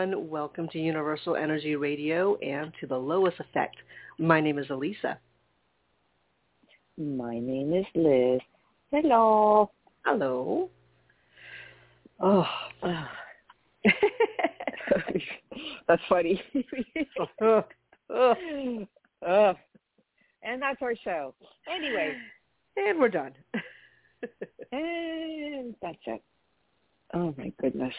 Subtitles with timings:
[0.00, 0.30] Everyone.
[0.30, 3.76] Welcome to Universal Energy Radio and to the Lois Effect.
[4.18, 5.18] My name is Alyssa.
[6.96, 8.40] My name is Liz.
[8.90, 9.70] Hello.
[10.06, 10.70] Hello.
[12.18, 12.46] Oh.
[15.86, 16.42] that's funny.
[17.42, 17.62] oh.
[19.22, 19.54] Oh.
[20.42, 21.34] And that's our show.
[21.70, 22.14] Anyway.
[22.78, 23.32] And we're done.
[24.72, 26.22] and that's it.
[27.12, 27.92] Oh my goodness.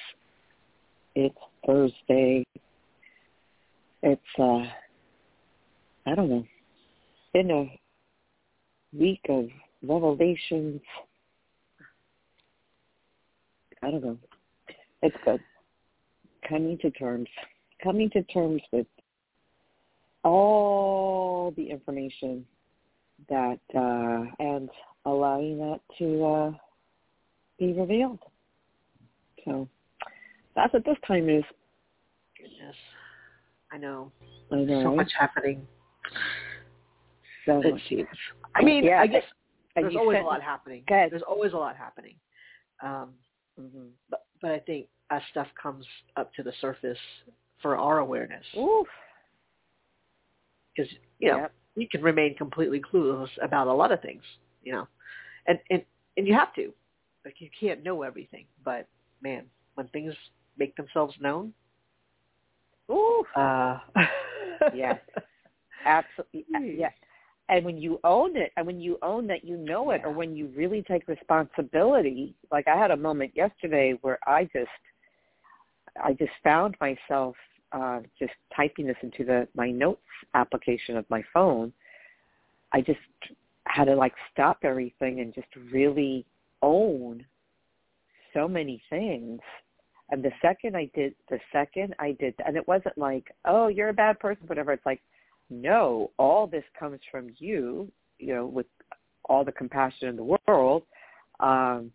[1.16, 2.46] It's Thursday.
[4.02, 4.64] It's uh
[6.06, 6.46] I don't know.
[7.34, 7.80] Been a
[8.98, 9.48] week of
[9.84, 10.82] revelations.
[13.84, 14.18] I don't know.
[15.02, 15.42] It's good.
[16.48, 17.28] Coming to terms.
[17.84, 18.88] Coming to terms with
[20.24, 22.46] all the information
[23.28, 24.70] that uh and
[25.06, 26.52] allowing that to uh
[27.60, 28.20] be revealed.
[29.44, 29.68] So
[30.56, 31.44] that's what this time is.
[32.38, 32.76] Goodness.
[33.72, 34.12] I know.
[34.52, 34.84] I know.
[34.84, 35.66] So much happening.
[37.46, 37.82] So It much.
[37.88, 38.08] seems.
[38.56, 39.24] I mean, Yeah, I guess
[39.76, 40.84] there's always said- a lot happening.
[40.88, 42.20] There's always a lot happening.
[42.82, 43.18] Um,
[43.60, 43.92] Mhm.
[44.10, 47.00] but but I think as stuff comes up to the surface
[47.60, 48.88] for our awareness, because
[51.20, 51.54] you know Yep.
[51.76, 54.24] you can remain completely clueless about a lot of things,
[54.64, 54.88] you know,
[55.46, 55.86] and and
[56.18, 56.74] and you have to,
[57.24, 58.48] like you can't know everything.
[58.64, 58.88] But
[59.22, 60.16] man, when things
[60.62, 61.54] make themselves known,
[62.92, 63.26] Oof.
[63.36, 63.80] uh,
[64.76, 65.00] Yes.
[65.86, 66.76] Absolutely.
[66.80, 66.92] Yeah.
[67.50, 70.38] And when you own it, and when you own that you know it, or when
[70.38, 74.82] you really take responsibility, like I had a moment yesterday where I just,
[76.02, 77.36] I just found myself
[77.74, 80.00] uh, just typing this into the my notes
[80.34, 81.74] application of my phone.
[82.72, 83.00] I just
[83.66, 86.26] had to like stop everything and just really
[86.62, 87.26] own
[88.34, 89.42] so many things.
[90.12, 93.90] And the second I did, the second I did, and it wasn't like, oh, you're
[93.90, 94.74] a bad person, whatever.
[94.74, 95.02] It's like,
[95.50, 97.90] no, all this comes from you,
[98.20, 98.66] you know, with
[99.26, 100.84] all the compassion in the world.
[101.40, 101.92] Um,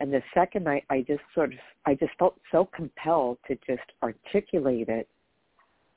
[0.00, 3.92] and the second I, I just sort of, I just felt so compelled to just
[4.02, 5.08] articulate it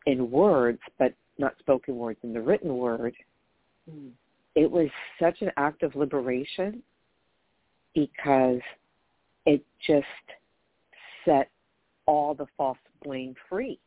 [0.06, 3.14] in words, but not spoken words, in the written word.
[3.90, 4.12] Mm.
[4.56, 4.90] It was
[5.20, 6.84] such an act of liberation
[7.96, 8.62] because
[9.46, 10.06] it just
[11.26, 11.50] set
[12.06, 13.80] all the false blame free.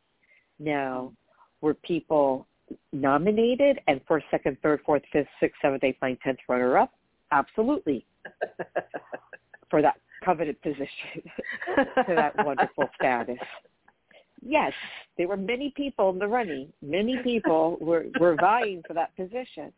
[0.59, 1.13] Now,
[1.61, 2.47] were people
[2.93, 6.93] nominated and first, second, third, fourth, fifth, sixth, seventh, eighth, ninth, tenth runner up?
[7.31, 8.05] Absolutely.
[9.71, 10.87] For that coveted position,
[11.77, 13.39] to that wonderful status.
[14.41, 14.73] Yes,
[15.17, 16.73] there were many people in the running.
[16.83, 19.73] Many people were, were vying for that position.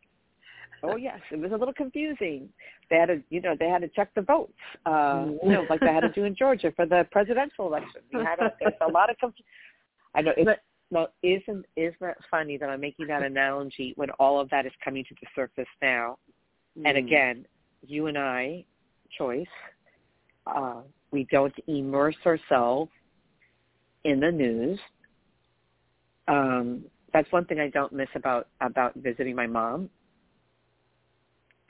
[0.85, 2.49] Oh yes, it was a little confusing.
[2.89, 4.53] They had to, you know, they had to check the votes,
[4.85, 8.01] uh, you know, like they had to do in Georgia for the presidential election.
[8.13, 9.33] We had a, there's a lot of conf-
[10.13, 10.33] I know.
[10.37, 10.59] It's,
[10.91, 14.71] well, isn't isn't that funny that I'm making that analogy when all of that is
[14.83, 16.17] coming to the surface now?
[16.75, 16.97] And Mm.
[16.97, 17.45] again,
[17.85, 18.65] you and I,
[19.17, 19.47] choice,
[20.45, 20.81] uh,
[21.11, 22.91] we don't immerse ourselves
[24.03, 24.79] in the news.
[26.27, 29.89] Um, that's one thing I don't miss about about visiting my mom.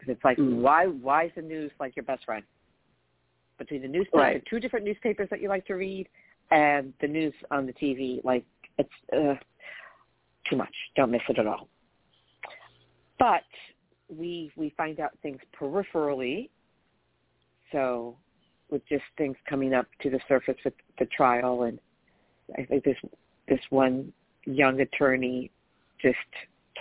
[0.06, 0.62] Because it's like, Mm.
[0.62, 2.46] why why is the news like your best friend?
[3.58, 4.46] Between the newspaper, Right.
[4.46, 6.08] two different newspapers that you like to read,
[6.52, 8.46] and the news on the TV, like
[8.78, 9.36] it's uh,
[10.46, 10.74] too much.
[10.96, 11.68] Don't miss it at all.
[13.18, 13.46] But
[14.10, 16.50] we we find out things peripherally.
[17.72, 18.18] So
[18.70, 21.80] with just things coming up to the surface with the trial, and
[22.58, 22.98] I think this
[23.48, 24.14] this one
[24.46, 25.50] young attorney
[26.00, 26.18] just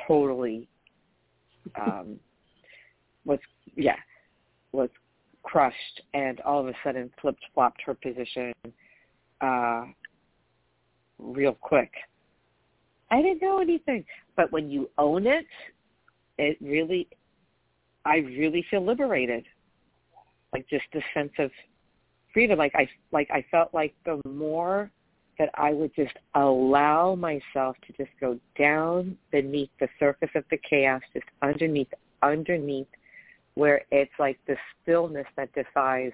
[0.07, 0.69] totally
[1.77, 2.21] um,
[3.25, 3.39] was
[3.77, 3.97] yeah
[4.73, 4.91] was
[5.43, 8.53] crushed, and all of a sudden flipped flopped her position
[9.41, 9.85] uh,
[11.19, 11.93] real quick.
[13.11, 14.05] I didn't know anything,
[14.37, 15.47] but when you own it,
[16.39, 17.09] it really,
[18.05, 19.45] I really feel liberated.
[20.53, 21.51] Like just this sense of
[22.33, 22.59] freedom.
[22.59, 24.91] Like I, like I felt like the more
[25.39, 30.59] that I would just allow myself to just go down beneath the surface of the
[30.69, 31.93] chaos, just underneath,
[32.23, 32.87] underneath,
[33.55, 36.13] where it's like the stillness that defies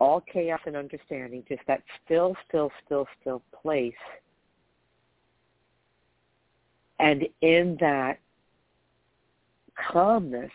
[0.00, 3.92] all chaos and understanding, just that still, still, still, still place.
[6.98, 8.18] And in that
[9.90, 10.50] calmness,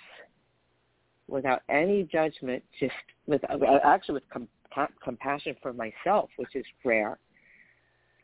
[1.27, 2.93] without any judgment, just
[3.27, 3.41] with
[3.83, 7.17] actually with com- compassion for myself, which is rare,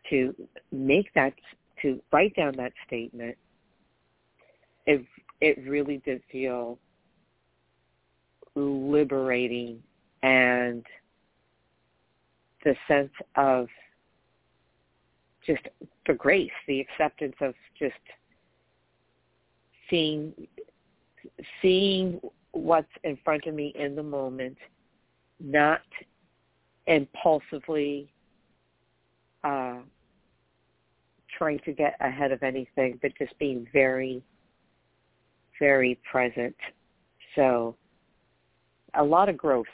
[0.09, 0.35] to
[0.71, 1.33] make that,
[1.81, 3.38] to write down that statement,
[4.85, 5.06] it
[5.41, 6.79] it really did feel
[8.56, 9.81] liberating
[10.24, 10.86] and
[12.63, 13.68] the sense of
[15.46, 15.62] just
[16.07, 17.94] the grace, the acceptance of just
[19.90, 20.34] seeing
[21.62, 22.19] seeing
[22.52, 24.58] what's in front of me in the moment,
[25.40, 25.81] not
[26.88, 28.12] impulsively
[29.44, 29.78] uh,
[31.38, 34.24] trying to get ahead of anything, but just being very,
[35.60, 36.56] very present.
[37.36, 37.75] So
[38.97, 39.65] a lot of growth.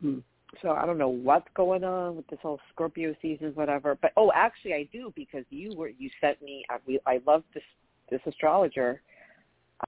[0.00, 0.18] Hmm.
[0.62, 3.96] So I don't know what's going on with this whole Scorpio season, whatever.
[4.00, 6.64] But oh, actually, I do because you were you sent me.
[6.68, 7.62] I, we, I love this
[8.10, 9.00] this astrologer.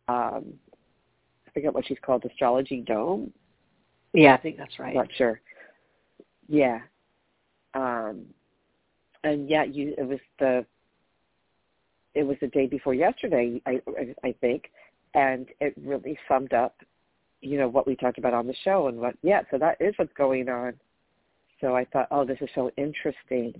[0.08, 0.54] Um,
[1.46, 3.32] I forget what she's called, Astrology Dome.
[4.12, 4.90] Yeah, I think that's right.
[4.90, 5.40] I'm not sure.
[6.48, 6.80] Yeah.
[7.74, 8.26] Um,
[9.24, 10.64] and yeah, you it was the
[12.14, 13.80] it was the day before yesterday, I
[14.22, 14.70] I think,
[15.14, 16.76] and it really summed up,
[17.42, 19.92] you know, what we talked about on the show and what yeah, so that is
[19.96, 20.74] what's going on.
[21.60, 23.52] So I thought, oh, this is so interesting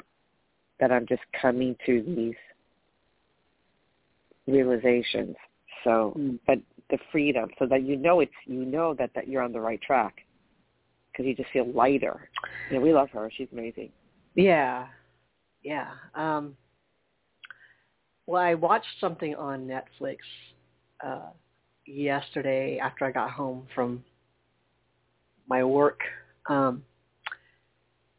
[0.81, 2.35] that I'm just coming to these
[4.47, 5.37] realizations.
[5.85, 6.39] So, mm.
[6.47, 6.59] but
[6.91, 9.81] the freedom, so that you know it's you know that that you're on the right
[9.83, 10.15] track
[11.11, 12.29] because you just feel lighter.
[12.71, 13.91] You know, we love her; she's amazing.
[14.35, 14.87] Yeah,
[15.63, 15.89] yeah.
[16.15, 16.57] Um,
[18.27, 20.19] well, I watched something on Netflix
[21.05, 21.31] uh,
[21.93, 24.05] yesterday after I got home from
[25.49, 26.01] my work,
[26.49, 26.83] um,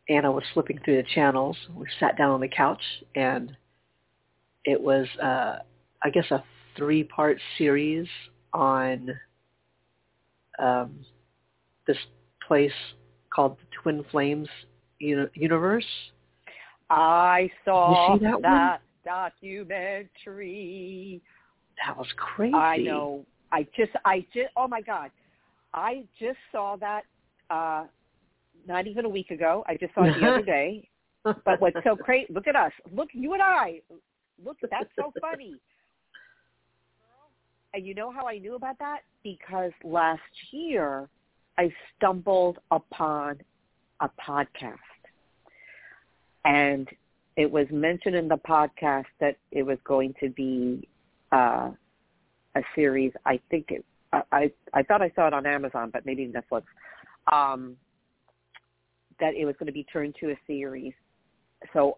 [0.10, 1.56] and I was flipping through the channels.
[1.74, 2.82] We sat down on the couch,
[3.16, 3.56] and
[4.66, 5.60] it was, uh,
[6.04, 6.44] I guess, a
[6.76, 8.08] three-part series
[8.54, 9.10] on
[10.60, 11.06] um,
[11.88, 11.98] this
[12.48, 12.72] place
[13.34, 14.48] called the Twin Flames
[15.00, 15.86] Universe.
[16.90, 21.22] I saw that, that documentary.
[21.86, 22.54] That was crazy.
[22.54, 23.26] I know.
[23.54, 25.12] I just, I just, oh my God,
[25.74, 27.04] I just saw that.
[27.50, 27.86] uh
[28.68, 29.64] Not even a week ago.
[29.68, 30.90] I just saw it the other day.
[31.46, 32.28] But what's so crazy?
[32.34, 32.74] Look at us.
[32.92, 33.80] Look, you and I.
[34.44, 35.56] Look, that's so funny.
[37.74, 39.00] And you know how I knew about that?
[39.24, 40.22] Because last
[40.52, 41.08] year
[41.58, 43.40] I stumbled upon
[44.02, 44.78] a podcast.
[46.44, 46.90] And
[47.38, 50.88] it was mentioned in the podcast that it was going to be
[51.32, 51.72] uh,
[52.56, 53.12] a series.
[53.26, 56.64] I think it, I, I I thought I saw it on Amazon, but maybe Netflix.
[57.32, 57.78] Um,
[59.20, 60.94] that it was going to be turned to a series.
[61.72, 61.98] So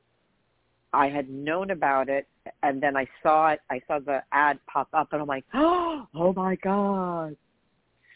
[0.93, 2.27] I had known about it,
[2.63, 3.61] and then I saw it.
[3.69, 7.35] I saw the ad pop up, and I'm like, oh my god!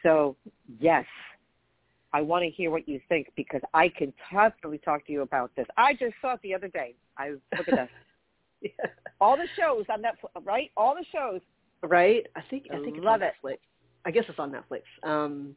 [0.04, 0.36] So
[0.80, 1.06] yes,
[2.14, 5.52] I want to hear what you think because I can definitely talk to you about
[5.56, 5.68] this.
[5.78, 6.96] I just saw it the other day.
[7.18, 7.90] I look at this.
[8.62, 8.70] yeah.
[9.22, 10.72] All the shows on Netflix, right?
[10.76, 11.42] All the shows.
[11.82, 12.26] Right.
[12.36, 13.34] I think I think it's on it.
[13.44, 13.58] Netflix.
[14.06, 14.82] I guess it's on Netflix.
[15.08, 15.56] Um,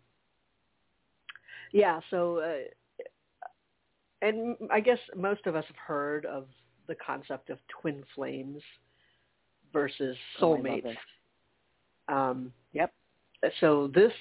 [1.73, 2.01] yeah.
[2.11, 3.05] So, uh,
[4.21, 6.47] and I guess most of us have heard of
[6.87, 8.63] the concept of twin flames
[9.73, 10.95] versus oh, soulmates.
[12.09, 12.93] Oh, um, yep.
[13.61, 14.13] So this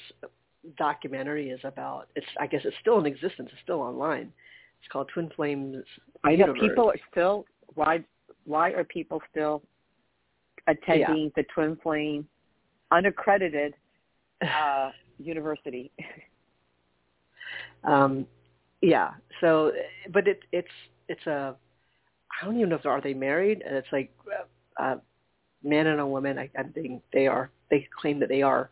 [0.77, 2.07] documentary is about.
[2.15, 3.49] It's I guess it's still in existence.
[3.51, 4.31] It's still online.
[4.79, 5.83] It's called Twin Flames.
[6.23, 8.03] I know people are still why
[8.45, 9.61] why are people still
[10.67, 11.29] attending yeah.
[11.35, 12.27] the Twin Flame
[12.91, 13.73] unaccredited
[14.41, 15.91] uh, university?
[17.83, 18.25] um,
[18.81, 19.11] yeah.
[19.39, 19.71] So,
[20.11, 20.67] but it it's
[21.07, 21.55] it's a
[22.41, 23.61] I don't even know if are they married.
[23.65, 24.11] And it's like
[24.79, 24.95] a uh,
[25.63, 26.39] man and a woman.
[26.39, 27.51] I, I think they are.
[27.69, 28.69] They claim that they are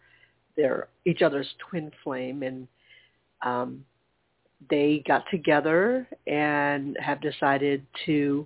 [0.55, 2.67] they're each other's twin flame and
[3.43, 3.85] um,
[4.69, 8.45] they got together and have decided to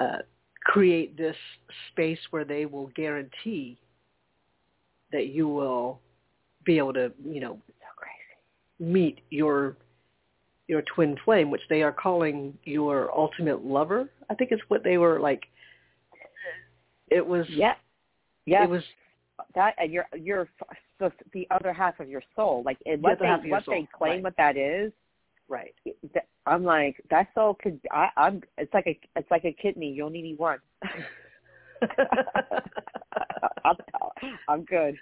[0.00, 0.18] uh,
[0.64, 1.36] create this
[1.90, 3.78] space where they will guarantee
[5.12, 6.00] that you will
[6.64, 7.58] be able to, you know,
[8.78, 9.76] meet your
[10.68, 14.08] your twin flame, which they are calling your ultimate lover.
[14.30, 15.42] I think it's what they were like.
[17.08, 17.74] It was yeah,
[18.46, 18.64] yeah.
[18.64, 18.82] It was
[19.54, 20.48] that and your your
[20.98, 22.62] the the other half of your soul.
[22.64, 23.74] Like and what the they what soul.
[23.74, 24.22] they claim right.
[24.24, 24.92] what that is.
[25.48, 25.74] Right.
[26.46, 27.80] I'm like that soul could.
[27.90, 28.42] I, I'm.
[28.58, 28.98] It's like a.
[29.16, 29.90] It's like a kidney.
[29.90, 30.58] You only need one.
[33.64, 33.76] I'm,
[34.48, 34.96] I'm good.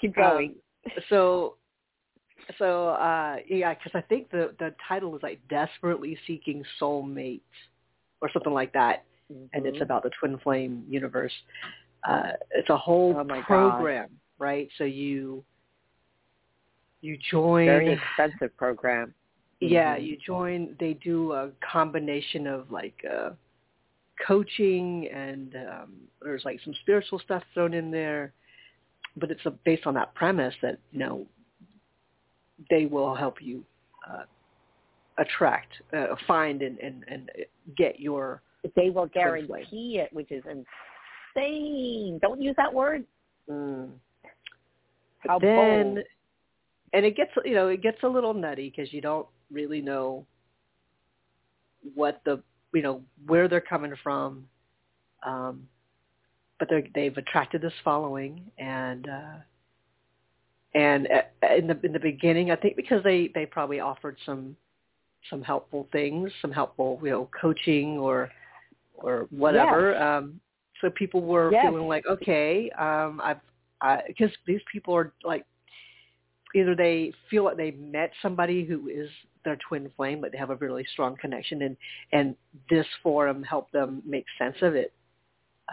[0.00, 0.54] Keep going.
[0.86, 1.56] Um, so,
[2.58, 7.42] so uh yeah, because I think the the title is like "Desperately Seeking Soulmate"
[8.20, 9.44] or something like that, mm-hmm.
[9.52, 11.32] and it's about the twin flame universe.
[12.08, 14.08] Uh It's a whole oh program.
[14.08, 14.68] God right?
[14.76, 15.44] So you
[17.00, 19.14] you join very expensive program.
[19.62, 20.04] Yeah, mm-hmm.
[20.04, 20.76] you join.
[20.80, 23.30] They do a combination of like uh,
[24.26, 28.32] coaching and um, there's like some spiritual stuff thrown in there,
[29.16, 31.26] but it's a, based on that premise that you know
[32.70, 33.64] they will help you
[34.10, 34.22] uh,
[35.18, 37.30] attract, uh, find, and, and and
[37.76, 38.42] get your.
[38.76, 42.18] They will guarantee it, which is insane.
[42.22, 43.04] Don't use that word.
[43.50, 43.90] Mm.
[45.26, 46.06] How then, bold.
[46.92, 50.26] and it gets you know it gets a little nutty because you don't really know
[51.94, 52.42] what the
[52.72, 54.46] you know where they're coming from,
[55.24, 55.68] um,
[56.58, 59.08] but they they've attracted this following and.
[59.08, 59.34] uh
[60.74, 64.56] and uh, in the in the beginning, I think because they they probably offered some
[65.28, 68.30] some helpful things, some helpful you know coaching or
[68.94, 69.96] or whatever.
[69.96, 70.40] Um,
[70.80, 71.66] so people were Yes.
[71.66, 73.36] feeling like, okay, um, I've
[74.06, 75.44] because these people are like
[76.54, 79.08] either they feel like they met somebody who is
[79.44, 81.76] their twin flame, but they have a really strong connection, and
[82.12, 82.36] and
[82.70, 84.92] this forum helped them make sense of it.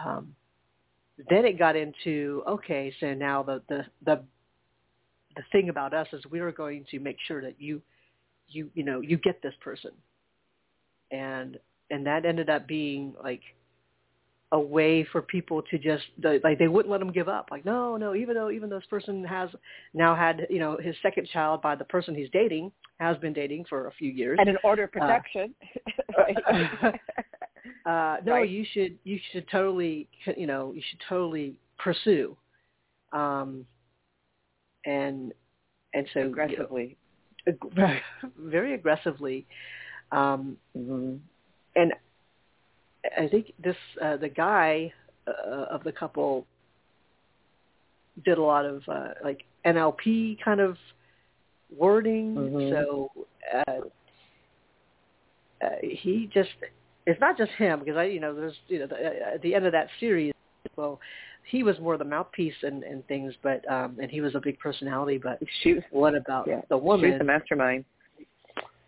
[0.04, 0.34] Um,
[1.28, 4.22] then it got into okay, so now the the the
[5.36, 7.80] the thing about us is we are going to make sure that you
[8.48, 9.92] you you know you get this person
[11.10, 11.58] and
[11.90, 13.42] and that ended up being like
[14.52, 16.04] a way for people to just
[16.42, 18.86] like they wouldn't let them give up like no no even though even though this
[18.86, 19.48] person has
[19.94, 23.64] now had you know his second child by the person he's dating has been dating
[23.68, 25.54] for a few years and an order of protection.
[26.18, 26.36] right.
[27.86, 28.50] uh no Right.
[28.50, 32.36] you should you should totally you know you should totally pursue
[33.12, 33.64] um
[34.84, 35.32] and
[35.94, 36.96] and so you know, Aggressively.
[37.46, 38.02] ag-
[38.38, 39.46] very aggressively
[40.10, 41.16] um hmm
[41.76, 41.92] and
[43.18, 44.92] I think this uh, the guy
[45.26, 46.46] uh, of the couple
[48.24, 50.76] did a lot of uh, like NLP kind of
[51.76, 52.34] wording.
[52.34, 52.70] Mhm.
[52.70, 53.10] So
[53.54, 53.72] uh,
[55.64, 56.50] uh, he just
[57.06, 59.54] it's not just him because I you know there's you know the, uh, at the
[59.54, 60.32] end of that series
[60.76, 61.00] well
[61.44, 64.58] he was more the mouthpiece and, and things but um and he was a big
[64.58, 66.60] personality but She was, what about yeah.
[66.68, 67.84] the woman was the mastermind.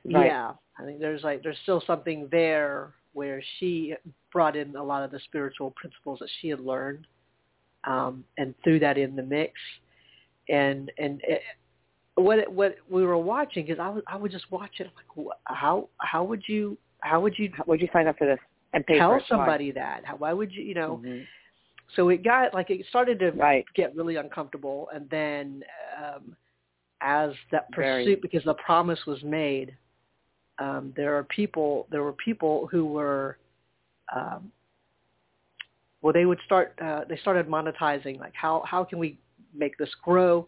[0.04, 0.26] Right.
[0.26, 3.94] yeah, I think there's like there's still something there where she
[4.32, 7.06] brought in a lot of the spiritual principles that she had learned,
[7.84, 9.52] um, and threw that in the mix.
[10.48, 11.42] And and it,
[12.16, 15.24] what it, what we were watching because I was I would just watch it I'm
[15.24, 18.38] like how how would you how would you How- Would you sign up for this
[18.74, 21.24] and pay for tell somebody that how why would you you know Mhm.
[21.96, 23.64] so it got like it started to Right.
[23.74, 25.64] get really uncomfortable and then
[25.96, 26.36] um
[27.00, 28.04] as that Very.
[28.04, 29.74] pursuit because the promise was made
[30.58, 33.38] um there are people there were people who were
[34.14, 34.50] um
[36.02, 39.18] well they would start uh they started monetizing like how how can we
[39.54, 40.46] make this grow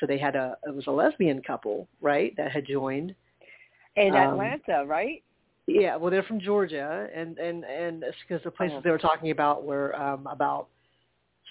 [0.00, 3.14] so they had a it was a lesbian couple right that had joined
[3.96, 5.22] In Um, Atlanta, right?
[5.66, 8.80] yeah, well, they're from Georgia, and and and it's because the places Oh.
[8.82, 10.66] they were talking about were um, about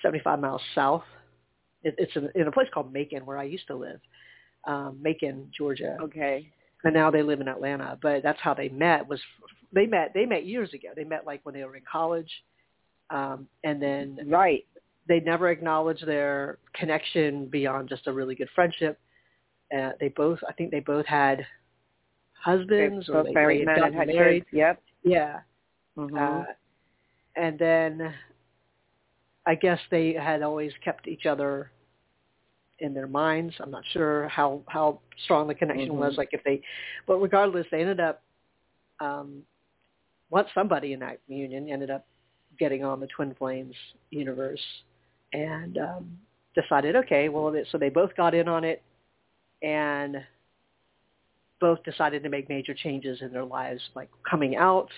[0.02, 1.04] seventy-five miles south.
[1.84, 4.02] It, it's in, in a place called Macon, where I used to live,
[4.66, 6.52] um, Macon, Georgia, Okay.
[6.84, 7.98] And now they live in Atlanta.
[8.02, 9.08] But that's how they met.
[9.08, 9.20] Was
[9.74, 10.12] they met?
[10.14, 10.90] They met years ago.
[10.96, 12.32] They met like when they were in college,
[13.10, 14.66] um, and then Right.
[15.08, 19.00] they never acknowledged their connection beyond just a really good friendship.
[19.76, 21.46] Uh, they both, I think, they both had
[22.34, 24.44] husbands They or both they, married they men had and had married.
[24.46, 24.54] kids.
[24.54, 24.84] Yep.
[25.04, 25.40] Yeah.
[25.98, 26.18] Mm-hmm.
[26.18, 26.44] Uh,
[27.36, 28.14] and then
[29.46, 31.72] I guess they had always kept each other
[32.82, 33.56] in their minds.
[33.60, 35.98] I'm not sure how how strong the connection Mhm.
[35.98, 36.18] was.
[36.18, 36.62] Like if they,
[37.08, 38.22] but regardless, they ended up.
[39.00, 39.46] Um,
[40.30, 42.06] once somebody in that union ended up
[42.58, 43.76] getting on the Twin Flames
[44.12, 44.62] universe,
[45.34, 46.20] and um,
[46.56, 48.82] decided, okay, well, they- so they both got in on it,
[49.62, 50.24] and
[51.60, 54.90] both decided to make major changes in their lives, like coming out.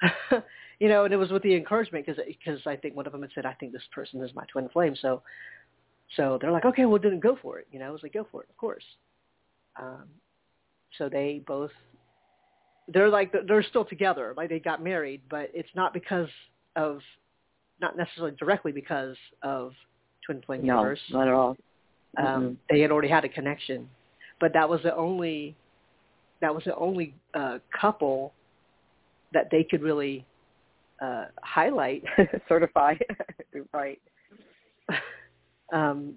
[0.78, 3.22] you know, and it was with the encouragement because because I think one of them
[3.22, 4.96] had said, I think this person is my twin flame.
[4.96, 5.22] So
[6.16, 7.66] so they're like, okay, well, then go for it.
[7.70, 8.84] You know, I was like, go for it, of course.
[9.80, 10.04] Um,
[10.98, 11.70] so they both
[12.92, 16.28] they're like they're still together, like they got married, but it's not because
[16.76, 16.98] of
[17.80, 19.72] not necessarily directly because of
[20.26, 21.00] twin flame No, universe.
[21.10, 21.56] not at all.
[22.16, 22.56] Um, Mhm.
[22.68, 23.88] They had already had a connection,
[24.40, 25.54] but that was the only
[26.40, 28.32] that was the only uh, couple
[29.32, 30.24] that they could really
[31.00, 32.02] uh, highlight
[32.48, 32.94] Certify.
[33.72, 34.00] right.
[35.72, 36.14] um,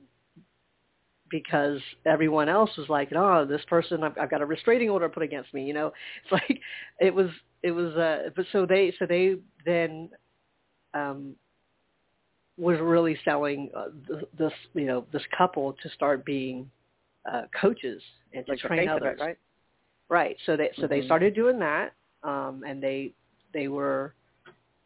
[1.30, 5.24] because everyone else was like, "Oh, this person, I've, I've got a restraining order put
[5.24, 5.88] against me." You know,
[6.24, 6.60] it's like
[7.00, 7.30] it was,
[7.64, 7.94] it was.
[7.96, 10.10] Uh, but so they, so they then
[10.94, 11.36] um,
[12.58, 13.86] was really selling uh,
[14.38, 16.70] this, you know, this couple to start being
[17.32, 18.02] uh, coaches
[18.34, 19.20] and to Like the train others.
[19.20, 19.38] right?
[20.10, 20.38] Right.
[20.46, 21.06] So they so they Mhm.
[21.06, 21.94] started doing that,
[22.24, 23.14] um, and they
[23.54, 24.14] they were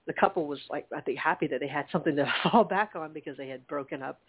[0.07, 3.13] the couple was like I think happy that they had something to fall back on
[3.13, 4.21] because they had broken up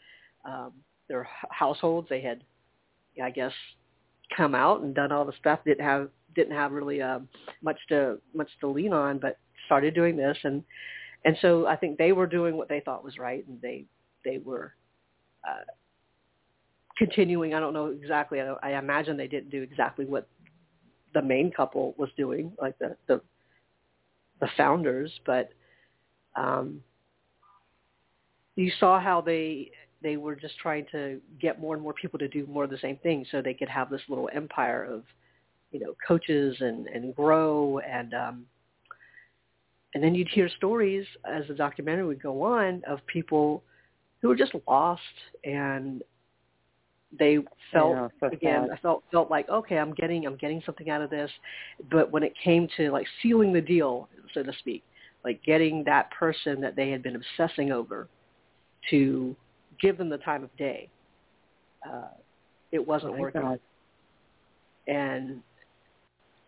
[0.45, 0.73] um,
[1.09, 2.09] their households.
[2.09, 2.43] They had,
[3.23, 3.53] I guess,
[4.37, 5.61] come out and done all the stuff.
[5.65, 7.21] Didn't have didn't have really uh,
[7.63, 10.63] much to much to lean on, but started doing this, and
[11.25, 13.85] and so I think they were doing what they thought was right, and they
[14.25, 14.75] they were
[15.49, 15.65] uh,
[16.97, 17.55] continuing.
[17.55, 18.41] I don't know exactly.
[18.41, 20.29] I, I imagine they didn't do exactly what
[21.15, 23.21] the main couple was doing, like the the,
[24.41, 25.51] the founders, but
[26.37, 26.83] um,
[28.57, 29.71] you saw how they
[30.03, 32.79] they were just trying to get more and more people to do more of the
[32.79, 35.03] same thing, so they could have this little empire of
[35.71, 38.47] you know coaches and and grow and um,
[39.95, 43.63] and then you'd hear stories as the documentary would go on of people
[44.21, 45.01] who were just lost
[45.45, 46.03] and
[47.19, 47.39] they
[47.73, 48.71] felt Yeah, so again sad.
[48.71, 51.31] I felt felt like okay I'm getting I'm getting something out of this
[51.91, 54.85] but when it came to like sealing the deal so to speak
[55.25, 58.09] like getting that person that they had been obsessing over
[58.91, 59.35] to
[59.81, 60.89] give them the time of day.
[61.89, 62.09] Uh
[62.71, 63.41] it wasn't My working.
[63.43, 63.61] God.
[64.87, 65.41] and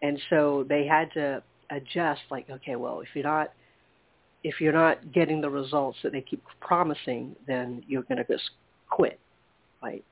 [0.03, 3.53] and so they had to adjust like okay well if you're not
[4.43, 8.51] if you're not getting the results that they keep promising then you're going to just
[8.89, 9.19] quit.
[9.83, 10.05] Right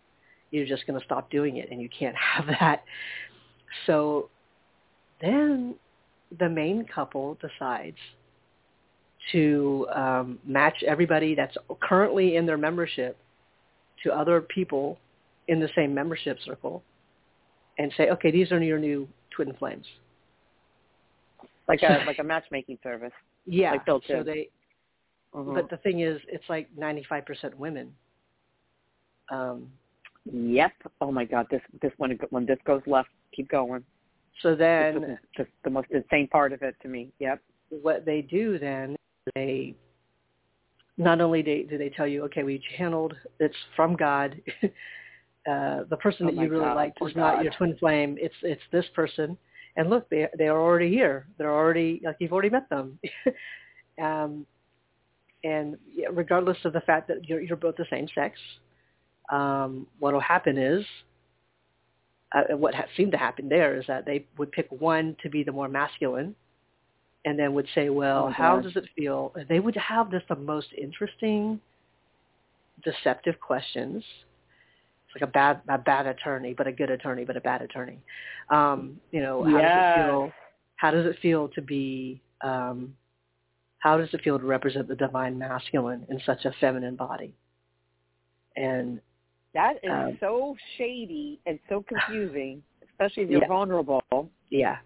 [0.51, 2.85] you're just going to stop doing it and you can't have that.
[3.87, 4.31] So
[5.21, 5.75] then
[6.39, 7.97] the main couple decides
[9.33, 13.17] to um, match everybody that's currently in their membership
[14.05, 14.99] to other people
[15.49, 16.83] in the same membership circle
[17.79, 19.87] and say, okay, these are your new twin flames.
[21.67, 23.13] Like a like a matchmaking service.
[23.47, 23.73] Yeah.
[23.73, 24.27] Like built so in.
[24.27, 24.49] they,
[25.35, 25.55] Mhm.
[25.55, 27.93] but the thing is, it's like 95% women.
[29.31, 29.71] Um,
[30.31, 30.73] Yep.
[31.01, 31.47] Oh my God.
[31.51, 33.83] This this when when this goes left, keep going.
[34.43, 37.11] so This then is just the most insane part of it to me.
[37.19, 37.41] Yep.
[37.83, 38.97] what they do then,
[39.35, 39.75] they
[40.97, 44.41] not only do, do they tell you, okay, we channeled, it's from God.
[44.63, 48.17] uh, the person Oh that you really God, liked is not your twin flame.
[48.21, 49.39] It's it's this person.
[49.77, 51.27] And look, they they are already here.
[51.39, 52.99] They're already like you've already met them.
[54.03, 54.45] um,
[55.45, 55.77] and
[56.13, 58.39] regardless of the fact that you're you're both the same sex,
[59.31, 60.85] um, what will happen is
[62.35, 65.45] uh, what ha- seemed to happen there is that they would pick one to be
[65.45, 66.35] the more masculine
[67.29, 68.63] and then would say, well, Oh, how God.
[68.63, 69.35] does it feel?
[69.51, 71.61] They would have just the most interesting,
[72.83, 74.03] deceptive questions.
[75.05, 77.99] It's like a bad, a bad attorney, but a good attorney, but a bad attorney.
[78.49, 80.33] Um, you know, how does it feel?
[80.77, 82.23] How does it feel to be?
[82.41, 82.95] Um,
[83.81, 87.35] how does it feel to represent the divine masculine in such a feminine body?
[88.57, 89.03] And
[89.55, 93.49] That is Um, so shady and so confusing, especially if you're Yeah.
[93.49, 94.03] vulnerable.
[94.51, 94.79] Yeah,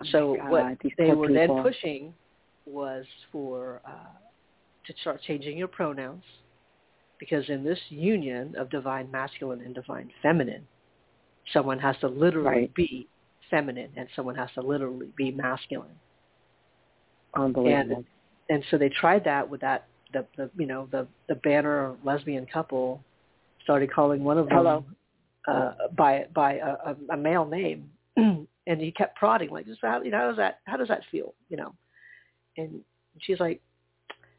[0.00, 1.56] my so God, what they were people.
[1.56, 2.14] then pushing
[2.66, 3.90] was for uh,
[4.86, 6.24] to start changing your pronouns
[7.18, 10.66] because in this union of divine masculine and divine feminine,
[11.52, 12.74] someone has to literally Right.
[12.74, 13.08] be
[13.50, 15.98] feminine and someone has to literally be masculine.
[17.34, 18.04] Unbelievable.
[18.48, 22.46] And so they tried that with that the, the you know the the banner lesbian
[22.46, 23.02] couple
[23.62, 24.84] started calling one of them Hello.
[25.48, 27.90] uh, by by a, a, a male name,
[28.66, 31.02] and he kept prodding like, just how you know how does that how does that
[31.10, 31.74] feel you know,
[32.56, 32.80] and
[33.20, 33.60] she's like,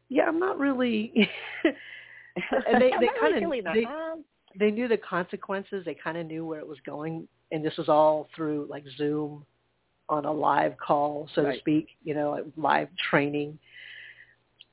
[0.08, 1.12] yeah, I'm not really.
[1.64, 3.86] and they they kind really of they.
[4.56, 5.84] They knew the consequences.
[5.84, 9.44] They kind of knew where it was going, and this was all through like Zoom
[10.08, 11.88] on a live call, so to speak.
[12.04, 13.58] You know, like live training.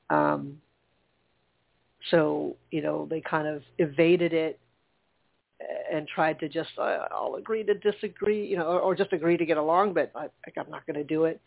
[0.08, 0.58] Um,
[2.10, 4.60] so you know they kind of evaded it
[5.92, 9.36] and tried to just uh, I'll agree to disagree, you know, or, or just agree
[9.36, 11.40] to get along, but I, like I'm not going to do it.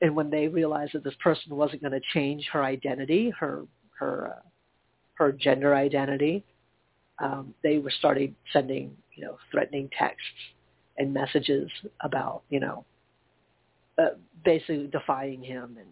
[0.00, 3.64] And when they realized that this person wasn't going to change her identity, her
[3.98, 4.48] her uh,
[5.14, 6.44] her gender identity,
[7.20, 10.28] um, they were starting sending you know threatening texts
[10.98, 12.84] and messages about you know
[13.98, 14.10] uh,
[14.44, 15.88] basically defying him and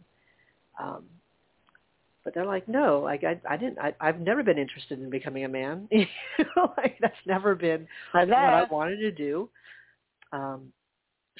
[0.80, 1.04] um,
[2.24, 5.44] but they're like no like I I didn't I, I've never been interested in becoming
[5.44, 6.06] a man you
[6.56, 9.48] know like that's never been like what I wanted to do
[10.32, 10.72] um,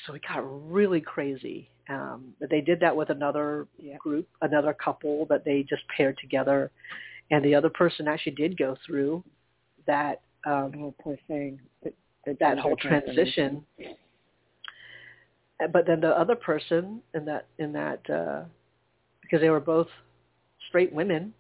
[0.07, 0.41] so it got
[0.71, 3.97] really crazy um, but they did that with another Yeah.
[3.97, 6.71] group another couple that they just paired together
[7.31, 9.25] and the other person actually did go through
[9.87, 11.61] that um, Oh, poor thing.
[11.83, 11.93] The-
[12.25, 13.65] the that whole transition.
[15.73, 18.45] But then the other person in that in that uh,
[19.23, 19.89] because they were both
[20.73, 21.35] straight women,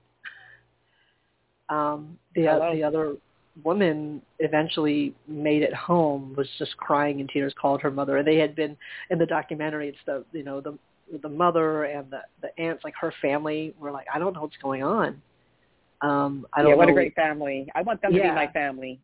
[1.70, 2.74] um, the Hello.
[2.74, 3.16] the other
[3.64, 8.36] woman eventually made it home, was just crying in tears, called her mother, and they
[8.36, 8.76] had been
[9.08, 9.88] in the documentary.
[9.88, 10.78] It's the you know the
[11.22, 14.56] the mother and the the aunts, like her family, were like, I don't know what's
[14.62, 15.20] going on.
[16.02, 16.92] Um, I don't yeah, what know.
[16.92, 17.70] a great family.
[17.74, 19.00] I want them to be my family.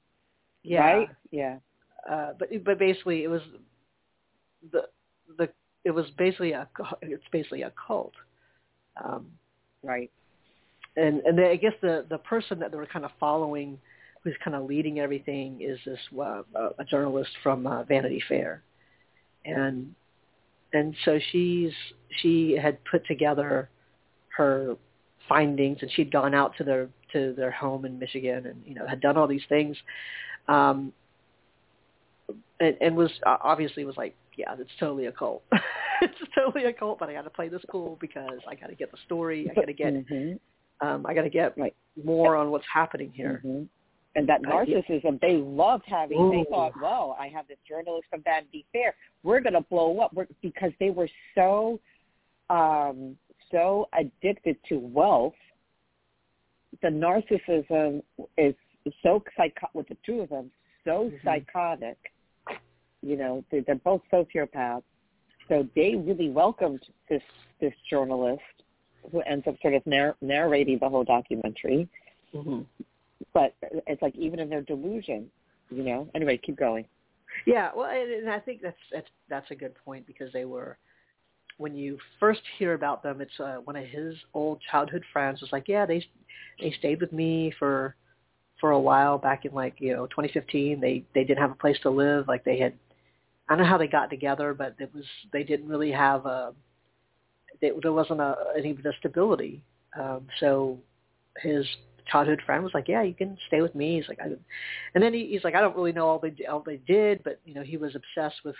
[0.62, 0.80] yeah.
[0.80, 1.08] Right?
[1.30, 1.56] Yeah.
[2.10, 3.42] uh, but but basically it was
[4.72, 4.82] the
[5.38, 5.48] the
[5.84, 6.68] it was basically a
[7.02, 8.14] it's basically a cult.
[9.02, 9.26] Um,
[9.82, 10.10] right.
[10.98, 13.78] And and they, I guess the the person that they were kind of following,
[14.24, 16.42] who's kind of leading everything, is this uh,
[16.78, 18.62] a journalist from uh, Vanity Fair,
[19.44, 19.94] and
[20.72, 21.72] and so she's
[22.20, 23.68] she had put together
[24.36, 24.76] her
[25.28, 28.86] findings and she'd gone out to their to their home in Michigan and you know
[28.86, 29.76] had done all these things.
[30.46, 30.92] Um
[32.60, 35.42] and, and was obviously was like yeah it's totally a cult.
[36.00, 38.76] It's totally a cult but I got to play this cool because I got to
[38.76, 39.50] get the story.
[39.50, 40.34] I got to get mm-hmm.
[40.80, 41.74] Um I got to get right.
[42.02, 43.64] more on what's happening here mm-hmm.
[44.16, 46.30] and that narcissism they loved having Ooh.
[46.30, 50.12] they thought well I have this journalist from Vanity Fair we're going to blow up
[50.12, 51.80] we're, because they were so
[52.50, 53.16] um
[53.50, 55.34] so addicted to wealth
[56.82, 58.02] the narcissism
[58.36, 58.54] is
[59.02, 60.50] so psycho with the two of them
[60.84, 61.16] so mm-hmm.
[61.26, 61.98] psychotic
[63.02, 64.82] you know they're, they're both sociopaths
[65.48, 67.22] so they really welcomed this
[67.60, 68.42] this journalist
[69.10, 71.88] who ends up sort of narr- narrating the whole documentary
[72.34, 72.60] mm-hmm.
[73.34, 73.54] but
[73.86, 75.30] it's like even in their delusion
[75.70, 76.84] you know anyway keep going
[77.46, 80.78] yeah well and i think that's that's that's a good point because they were
[81.58, 85.52] when you first hear about them, it's uh, one of his old childhood friends was
[85.52, 86.04] like, yeah, they
[86.60, 87.94] they stayed with me for
[88.60, 90.80] for a while back in like you know 2015.
[90.80, 92.26] They they didn't have a place to live.
[92.28, 92.74] Like they had,
[93.48, 96.54] I don't know how they got together, but it was they didn't really have a.
[97.60, 99.62] There wasn't a any of the stability.
[99.98, 100.78] Um, so
[101.38, 101.66] his
[102.10, 104.30] childhood friend was like, "Yeah, you can stay with me." He's like, I,
[104.94, 107.40] and then he, he's like, "I don't really know all they all they did, but
[107.44, 108.56] you know, he was obsessed with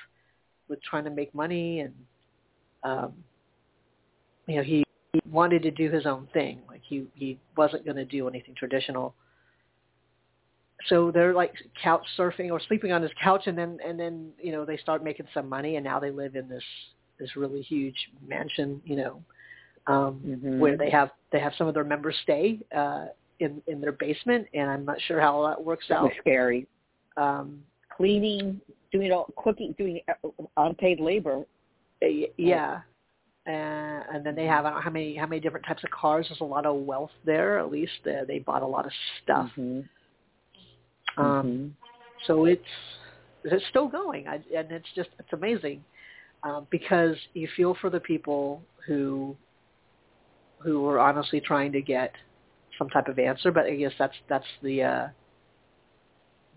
[0.69, 1.95] with trying to make money and
[2.85, 3.13] um,
[4.47, 6.61] you know, he, he wanted to do his own thing.
[6.69, 9.15] Like he he wasn't going to do anything traditional.
[10.87, 14.53] So they're like couch surfing or sleeping on his couch, and then and then you
[14.53, 16.63] know they start making some money, and now they live in this
[17.19, 19.23] this really huge mansion, you know,
[19.87, 20.59] um, mm-hmm.
[20.59, 23.07] where they have they have some of their members stay uh,
[23.41, 26.11] in in their basement, and I'm not sure how that works out.
[26.21, 26.67] Scary.
[27.17, 27.61] Um,
[27.97, 28.61] Cleaning,
[28.93, 31.45] doing all cooking, doing uh, unpaid labor
[32.03, 32.81] uh, yeah.
[33.47, 33.51] Uh,
[34.13, 36.27] and then they have I don't know how many how many different types of cars.
[36.29, 37.59] There's a lot of wealth there.
[37.59, 39.51] At least uh, they bought a lot of stuff.
[39.57, 41.23] Mm-hmm.
[41.23, 41.69] Um, mm-hmm.
[42.27, 42.63] So it's
[43.45, 45.83] it's still going, I, and it's just it's amazing
[46.43, 49.37] um, because you feel for the people who
[50.59, 52.13] who are honestly trying to get
[52.79, 53.51] some type of answer.
[53.53, 55.09] But I guess that's that's the uh,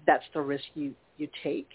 [0.06, 1.70] that's the risk you you take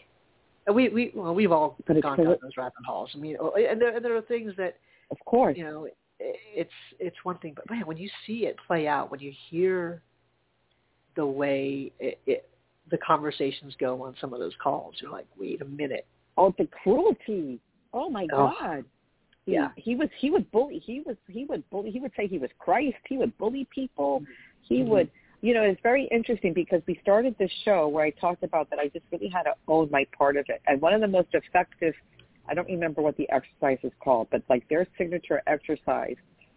[0.67, 3.11] And we we well, we've all but gone down those rabbit holes.
[3.15, 4.77] I mean, oh, and there and there are things that,
[5.11, 5.89] of course, you know,
[6.19, 10.03] it's it's one thing, but man, when you see it play out, when you hear
[11.15, 12.49] the way it, it
[12.91, 16.07] the conversations go on some of those calls, you're like, wait a minute.
[16.37, 17.61] Oh, the cruelty!
[17.97, 18.53] Oh my oh.
[18.61, 18.85] God!
[19.47, 20.81] Yeah, he, he was he would bully.
[20.85, 21.91] He was he would bully.
[21.91, 22.97] He would say he was Christ.
[23.09, 24.23] He would bully people.
[24.63, 24.91] He mm-hmm.
[24.91, 25.11] would
[25.43, 28.79] you know, it's very interesting because we started this show where I talked about that
[28.79, 30.61] I just really had to own my part of it.
[30.67, 31.95] And one of the most effective,
[32.49, 36.17] I don't remember what the exercise is called, but like their signature exercise,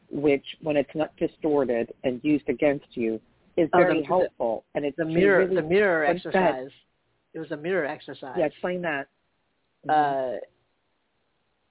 [0.09, 3.19] which when it's not distorted and used against you,
[3.57, 4.63] is very oh, the, helpful.
[4.73, 6.69] And it's the mirror, really, the mirror exercise.
[7.33, 8.35] It was a mirror exercise.
[8.37, 9.07] Yeah, explain that.
[9.87, 10.35] Mm-hmm.
[10.35, 10.37] Uh,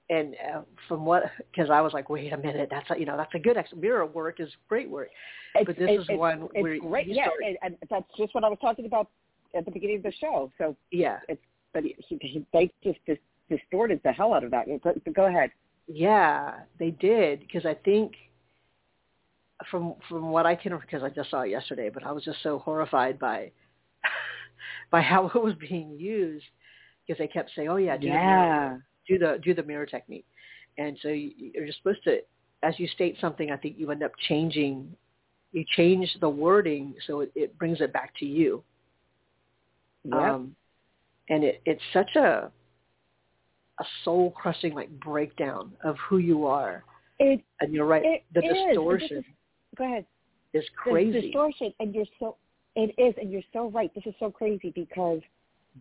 [0.09, 3.17] and uh, from what because I was like, wait a minute, that's a, you know
[3.17, 5.09] that's a good ex- mirror work is great work,
[5.55, 7.07] it's, but this it's, is one where it's where great.
[7.07, 9.09] yeah, and, and that's just what I was talking about
[9.55, 10.51] at the beginning of the show.
[10.57, 11.41] So yeah, it's
[11.73, 13.17] but he, he, they just dis-
[13.49, 14.65] distorted the hell out of that.
[14.83, 15.51] But go ahead.
[15.87, 18.13] Yeah, they did because I think
[19.69, 22.41] from from what I can because I just saw it yesterday, but I was just
[22.43, 23.51] so horrified by
[24.91, 26.45] by how it was being used
[27.05, 28.77] because they kept saying, "Oh yeah, do yeah."
[29.09, 30.25] Do the do the mirror technique.
[30.77, 32.19] And so you, you're supposed to,
[32.63, 34.95] as you state something, I think you end up changing.
[35.51, 38.63] You change the wording so it, it brings it back to you.
[40.03, 40.35] Yeah.
[40.35, 40.55] Um,
[41.29, 42.51] and it, it's such a
[43.79, 46.83] a soul crushing like breakdown of who you are.
[47.19, 48.03] It, and you're right.
[48.05, 49.17] It the distortion.
[49.17, 49.23] Is,
[49.77, 50.05] go ahead.
[50.53, 51.11] Is crazy.
[51.11, 52.35] The distortion, and you're so.
[52.75, 53.93] It is, and you're so right.
[53.95, 55.19] This is so crazy because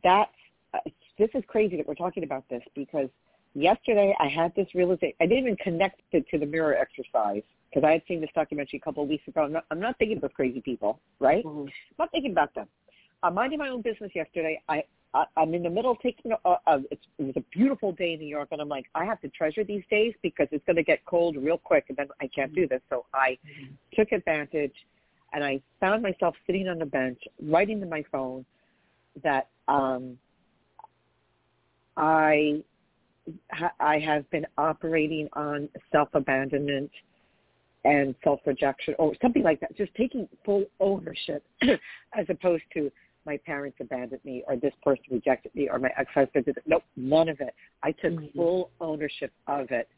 [0.03, 0.31] that's
[0.75, 0.79] uh,
[1.19, 3.09] this is crazy that we're talking about this because
[3.55, 5.15] yesterday I had this realization.
[5.21, 8.79] I didn't even connect it to the mirror exercise because I had seen this documentary
[8.79, 9.43] a couple of weeks ago.
[9.43, 11.45] I'm not, I'm not thinking about crazy people, right?
[11.45, 11.61] Mm-hmm.
[11.61, 12.67] I'm not thinking about them.
[13.23, 14.61] I'm minding my own business yesterday.
[14.69, 18.13] I, I I'm in the middle of taking a, a it was a beautiful day
[18.13, 20.77] in New York, and I'm like, I have to treasure these days because it's going
[20.77, 22.81] to get cold real quick, and then I can't do this.
[22.89, 23.75] So I mm-hmm.
[23.95, 24.75] took advantage,
[25.33, 28.45] and I found myself sitting on the bench, writing to my phone
[29.25, 30.17] that um
[31.99, 32.63] I
[33.79, 36.91] I have been operating on self-abandonment
[37.85, 42.91] and self-rejection or something like that, just taking full ownership as opposed to
[43.27, 46.63] my parents abandoned me or this person rejected me or my ex-husband did it.
[46.67, 47.55] Nope, none of it.
[47.83, 48.39] I took mm-hmm.
[48.39, 49.89] full ownership of it.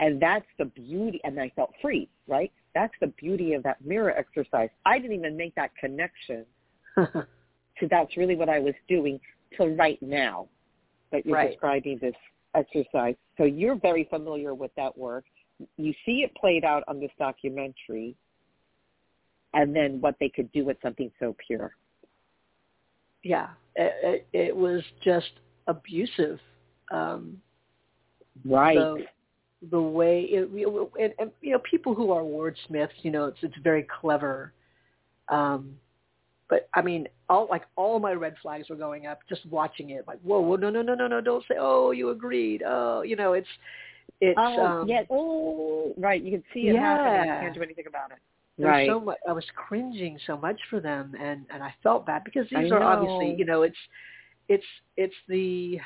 [0.00, 2.50] And that's the beauty, and I felt free, right?
[2.74, 4.70] That's the beauty of that mirror exercise.
[4.86, 6.46] I didn't even make that connection
[6.96, 9.20] to that's really what I was doing
[9.56, 10.48] till right now
[11.12, 11.50] that you're right.
[11.50, 12.14] describing this
[12.54, 13.14] exercise.
[13.36, 15.24] So you're very familiar with that work.
[15.76, 18.16] You see it played out on this documentary,
[19.52, 21.72] and then what they could do with something so pure.
[23.22, 25.30] Yeah, it, it, it was just
[25.66, 26.40] abusive.
[26.90, 27.36] Um,
[28.44, 28.76] right.
[28.76, 29.04] The,
[29.70, 30.48] the way it,
[30.98, 34.54] and, and, you know people who are wordsmiths, you know, it's it's very clever.
[35.28, 35.74] Um,
[36.50, 40.04] but I mean, all like all my red flags were going up just watching it.
[40.06, 42.62] Like, whoa, whoa, no, no, no, no, no, don't say, oh, you agreed.
[42.66, 43.48] Oh, you know, it's
[44.20, 46.22] it's oh, um, yeah, oh, right.
[46.22, 46.80] You can see it yeah.
[46.80, 47.34] happening.
[47.34, 48.18] You can't do anything about it.
[48.58, 48.88] There's right.
[48.88, 49.18] so much.
[49.26, 52.74] I was cringing so much for them, and and I felt bad because these I
[52.74, 52.86] are know.
[52.86, 53.76] obviously, you know, it's
[54.48, 54.64] it's
[54.96, 55.78] it's the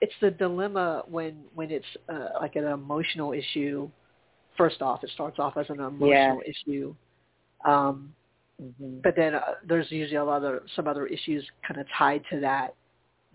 [0.00, 3.88] it's the dilemma when when it's uh, like an emotional issue.
[4.56, 6.34] First off, it starts off as an emotional yeah.
[6.44, 6.94] issue.
[7.64, 8.12] Um,
[8.60, 8.98] Mm-hmm.
[9.02, 12.40] But then uh, there's usually a lot of some other issues kind of tied to
[12.40, 12.74] that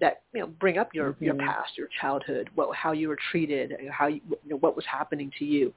[0.01, 1.23] that you know bring up your mm-hmm.
[1.23, 4.85] your past, your childhood, what how you were treated, how you, you know, what was
[4.85, 5.73] happening to you,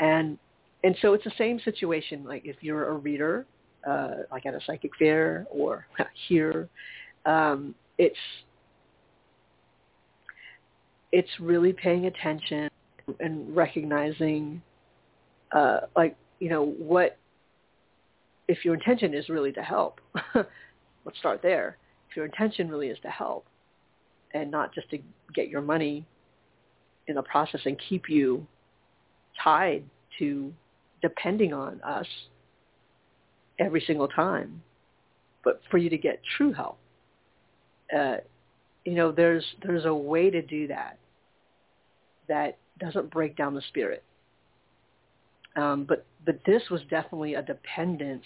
[0.00, 0.38] and
[0.84, 2.24] and so it's the same situation.
[2.24, 3.46] Like if you're a reader,
[3.86, 5.86] uh, like at a psychic fair or
[6.28, 6.68] here,
[7.26, 8.16] um, it's
[11.12, 12.70] it's really paying attention
[13.20, 14.62] and recognizing,
[15.52, 17.18] uh, like you know what
[18.52, 19.98] if your intention is really to help,
[20.34, 21.78] let's start there.
[22.10, 23.46] If your intention really is to help
[24.34, 24.98] and not just to
[25.34, 26.04] get your money
[27.08, 28.46] in the process and keep you
[29.42, 29.84] tied
[30.18, 30.52] to
[31.00, 32.06] depending on us
[33.58, 34.62] every single time,
[35.42, 36.76] but for you to get true help,
[37.96, 38.16] uh,
[38.84, 40.98] you know, there's there's a way to do that
[42.28, 44.02] that doesn't break down the spirit.
[45.56, 48.24] Um, but but this was definitely a dependence.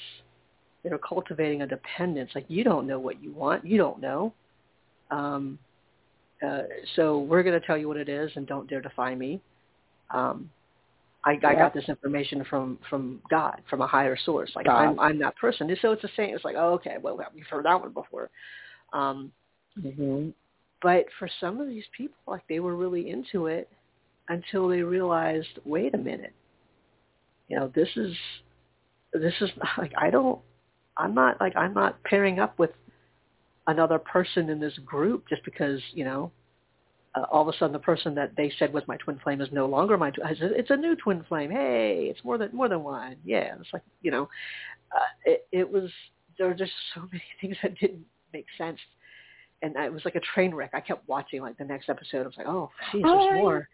[0.82, 2.30] They were cultivating a dependence.
[2.34, 3.66] Like you don't know what you want.
[3.66, 4.32] You don't know.
[5.10, 5.58] Um,
[6.46, 6.62] uh,
[6.96, 9.40] so we're going to tell you what it is, and don't dare defy me.
[10.10, 10.50] Um,
[11.24, 14.52] I, I got this information from from God, from a higher source.
[14.54, 14.80] Like God.
[14.80, 15.74] I'm I'm that person.
[15.82, 16.34] So it's the same.
[16.34, 18.30] It's like oh, okay, well we've heard that one before.
[18.92, 19.32] Um,
[19.78, 20.28] mm-hmm.
[20.82, 23.68] But for some of these people, like they were really into it
[24.28, 26.32] until they realized, wait a minute,
[27.48, 28.14] you know, this is
[29.12, 30.40] this is like I don't
[30.96, 32.70] I'm not like I'm not pairing up with
[33.66, 36.30] another person in this group just because you know
[37.14, 39.48] uh, all of a sudden the person that they said was my twin flame is
[39.52, 40.26] no longer my twin.
[40.40, 41.50] It's a new twin flame.
[41.50, 43.16] Hey, it's more than more than one.
[43.24, 44.28] Yeah, it's like you know,
[44.94, 45.90] uh, it, it was
[46.38, 48.78] there were just so many things that didn't make sense,
[49.62, 50.70] and it was like a train wreck.
[50.74, 52.22] I kept watching like the next episode.
[52.22, 53.68] I was like, oh, geez, there's more.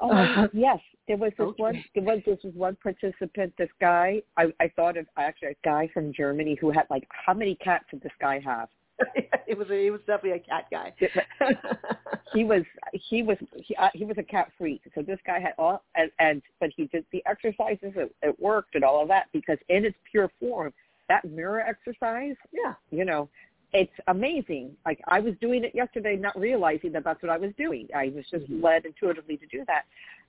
[0.00, 1.62] Oh uh, yes, there was this okay.
[1.62, 1.84] one.
[1.94, 3.52] There was this was one participant.
[3.56, 7.34] This guy, I, I thought of actually a guy from Germany who had like how
[7.34, 8.68] many cats did this guy have?
[9.46, 10.92] it was a, he was definitely a cat guy.
[12.32, 14.82] he was he was he, uh, he was a cat freak.
[14.94, 17.92] So this guy had all and, and but he did the exercises.
[17.94, 20.72] It, it worked and all of that because in its pure form,
[21.08, 22.36] that mirror exercise.
[22.52, 23.28] Yeah, you know,
[23.72, 24.72] it's amazing.
[24.84, 27.88] Like I was doing it yesterday, not realizing that that's what I was doing.
[27.94, 28.64] I was just mm-hmm.
[28.64, 29.84] led intuitively to do that,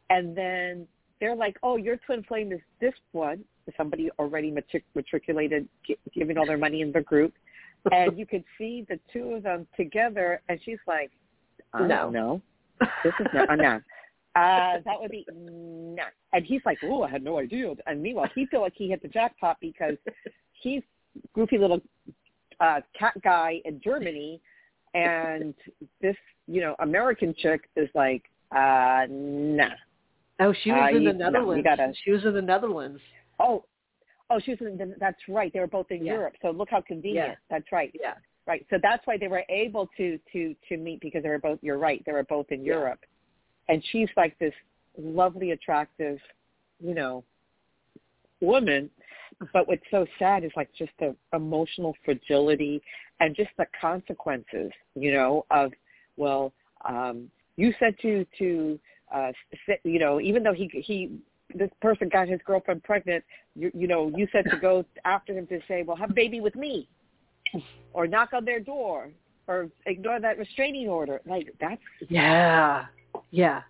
[0.09, 0.87] and then
[1.19, 3.43] they're like, "Oh, your twin flame is this one."
[3.75, 7.33] Somebody already matric- matriculated, g- giving all their money in the group,
[7.91, 11.11] and you could see the two of them together, and she's like,
[11.73, 12.41] I "No, don't know,
[13.03, 13.81] this is not, uh, no."
[14.35, 16.03] Uh, that would be no.
[16.31, 19.01] And he's like, "Oh, I had no idea." And meanwhile, he feel like he hit
[19.01, 19.97] the jackpot because
[20.61, 20.83] he's
[21.33, 21.81] goofy little
[22.59, 24.39] uh, cat guy in Germany,
[24.93, 25.53] and
[26.01, 26.15] this
[26.47, 29.69] you know American chick is like, uh, nah.
[30.39, 31.65] Oh, she was uh, in you, the Netherlands.
[31.65, 33.01] No, gotta, she was in the Netherlands.
[33.39, 33.65] Oh,
[34.29, 34.77] oh, she was in.
[34.77, 35.51] The, that's right.
[35.51, 36.13] They were both in Yeah.
[36.13, 36.35] Europe.
[36.41, 37.29] So look how convenient.
[37.29, 37.35] Yeah.
[37.49, 37.91] That's right.
[37.99, 38.13] Yeah.
[38.45, 38.65] Right.
[38.69, 41.59] So that's why they were able to to to meet because they were both.
[41.61, 42.03] You're right.
[42.05, 42.73] They were both in Yeah.
[42.73, 42.99] Europe,
[43.67, 44.53] and she's like this
[44.97, 46.19] lovely, attractive,
[46.79, 47.23] you know,
[48.41, 48.89] woman.
[49.53, 52.81] But what's so sad is like just the emotional fragility
[53.19, 55.73] and just the consequences, you know, of
[56.15, 56.53] well,
[56.85, 58.79] um, you said to to
[59.13, 59.31] uh,
[59.83, 61.11] you know, even though he he
[61.55, 63.23] this person got his girlfriend pregnant,
[63.55, 66.39] you, you know, you said to go after him to say, well, have a baby
[66.41, 66.87] with me,
[67.93, 69.09] or knock on their door,
[69.47, 71.21] or ignore that restraining order.
[71.25, 72.85] Like that's yeah,
[73.31, 73.61] yeah.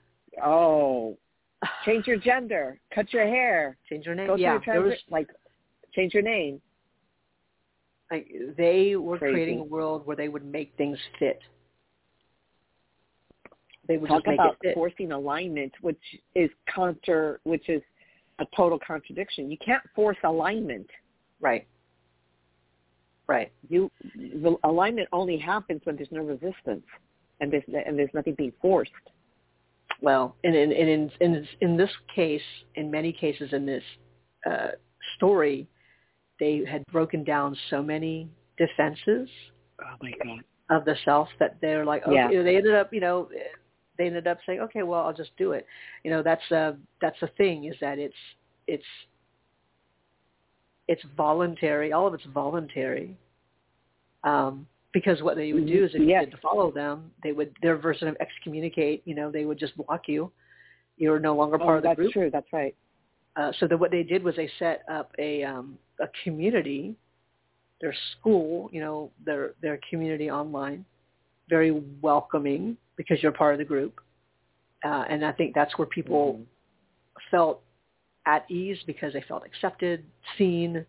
[0.43, 1.17] Oh,
[1.85, 4.27] change your gender, cut your hair, change your name.
[4.27, 5.29] Go yeah, your transi- like
[5.93, 6.61] change your name.
[8.09, 9.33] Like they were Crazy.
[9.33, 11.39] creating a world where they would make things fit.
[13.87, 14.75] They would Talk just make about it fit.
[14.75, 16.01] forcing alignment, which
[16.35, 17.81] is counter, which is
[18.39, 19.49] a total contradiction.
[19.49, 20.87] You can't force alignment.
[21.39, 21.67] Right.
[23.27, 23.51] Right.
[23.69, 26.85] You the alignment only happens when there's no resistance,
[27.41, 28.91] and there's and there's nothing being forced.
[30.01, 32.41] Well, and in in in in, this case,
[32.75, 33.83] in many cases in this
[34.49, 34.67] uh,
[35.15, 35.67] story,
[36.39, 39.29] they had broken down so many defenses
[39.81, 40.43] Oh my god.
[40.69, 42.43] of the self that they're like, okay, Yeah.
[42.43, 43.29] they ended up, you know,
[43.97, 45.65] they ended up saying, okay, well, I'll just do it.
[46.03, 48.15] You know, that's uh that's the thing is that it's
[48.67, 48.83] it's
[50.87, 51.91] it's voluntary.
[51.91, 53.17] All of it's voluntary.
[54.23, 56.21] Um, because what they would do is if Yes.
[56.21, 59.01] you didn't follow them, they would their version of excommunicate.
[59.05, 60.31] You know, they would just block you.
[60.97, 62.07] You're no longer part Oh, of the that's group.
[62.07, 62.29] That's true.
[62.31, 62.75] That's right.
[63.35, 66.95] Uh, so that what they did was they set up a um, a community,
[67.81, 70.83] their school, you know, their their community online,
[71.49, 74.01] very welcoming because you're part of the group,
[74.83, 76.47] uh, and I think that's where people Mhm.
[77.31, 77.63] felt
[78.25, 80.03] at ease because they felt accepted,
[80.37, 80.85] seen.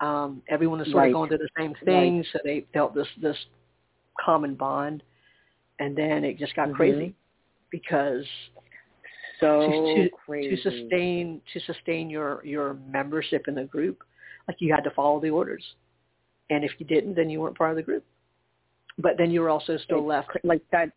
[0.00, 1.06] Um, everyone was sort Right.
[1.08, 3.46] of going through the same thing, so they felt this this
[4.18, 5.02] common bond,
[5.78, 6.74] and then it just got Mhm.
[6.74, 7.14] crazy
[7.70, 8.28] because
[9.40, 10.56] So to, crazy.
[10.56, 14.02] to sustain to sustain your your membership in the group,
[14.48, 15.74] like you had to follow the orders,
[16.50, 18.04] and if you didn't, then you weren't part of the group.
[18.98, 20.92] But then you were also still It's left like that.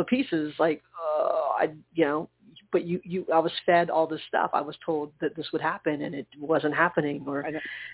[0.00, 2.28] The pieces, like uh, I, you know,
[2.72, 4.50] but you you I was fed all this stuff.
[4.52, 7.44] I was told that this would happen, and it wasn't happening, or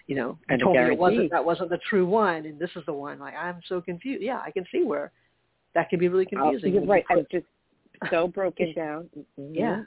[0.07, 2.85] you know, And told me it wasn't that wasn't the true one, and this is
[2.87, 3.19] the one.
[3.19, 4.23] Like I'm so confused.
[4.23, 5.13] Yeah, I can see where
[5.75, 6.75] that can be really Oh, confusing.
[6.75, 7.05] you're right.
[7.11, 7.47] And just
[8.11, 9.09] so broken down.
[9.39, 9.55] Mhm.
[9.55, 9.83] yeah,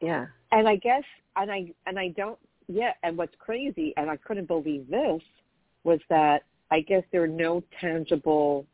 [0.00, 0.26] yeah.
[0.52, 1.04] And I guess,
[1.36, 2.38] and I and I don't.
[2.68, 2.92] Yeah.
[3.02, 5.22] And what's crazy, and I couldn't believe this,
[5.84, 8.66] was that I guess there are no tangible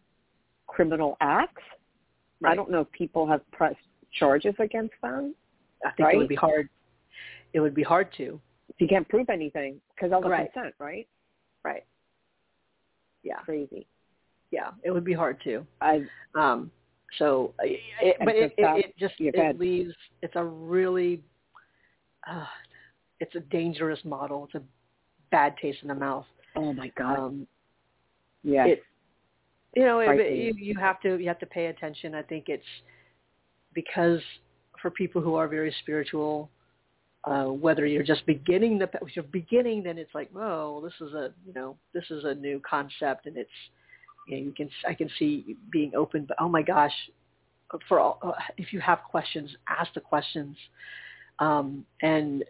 [0.66, 1.62] criminal acts.
[2.46, 3.76] I don't know if people have pressed
[4.12, 5.34] charges against them.
[5.84, 6.68] I think it would be hard.
[7.52, 8.40] It would be hard to.
[8.78, 10.52] You can't prove anything because all the Right.
[10.52, 11.06] consent, right?
[11.62, 11.84] Right.
[13.22, 13.36] Yeah.
[13.44, 13.86] Crazy.
[14.50, 14.70] Yeah.
[14.82, 15.66] It would be hard to.
[15.80, 16.70] I Um,
[17.18, 19.58] so, it, but it, just it, it just it go ahead.
[19.60, 19.94] leaves.
[20.22, 21.22] It's a really,
[22.28, 22.46] uh,
[23.20, 24.44] it's a dangerous model.
[24.46, 24.62] It's a
[25.30, 26.26] bad taste in the mouth.
[26.56, 27.18] oh my god.
[27.18, 27.46] Um,
[28.42, 28.66] yeah.
[28.66, 28.82] it,
[29.76, 32.14] you know, it, you you have to you have to pay attention.
[32.14, 32.64] I think it's
[33.74, 34.20] because
[34.80, 36.50] for people who are very spiritual,
[37.24, 41.14] uh, whether you're just beginning the if you're beginning, then it's like, oh, this is
[41.14, 43.50] a you know this is a new concept, and it's
[44.28, 46.92] you, know, you can I can see being open, but oh my gosh,
[47.88, 50.56] for all uh, if you have questions, ask the questions,
[51.38, 52.44] um, and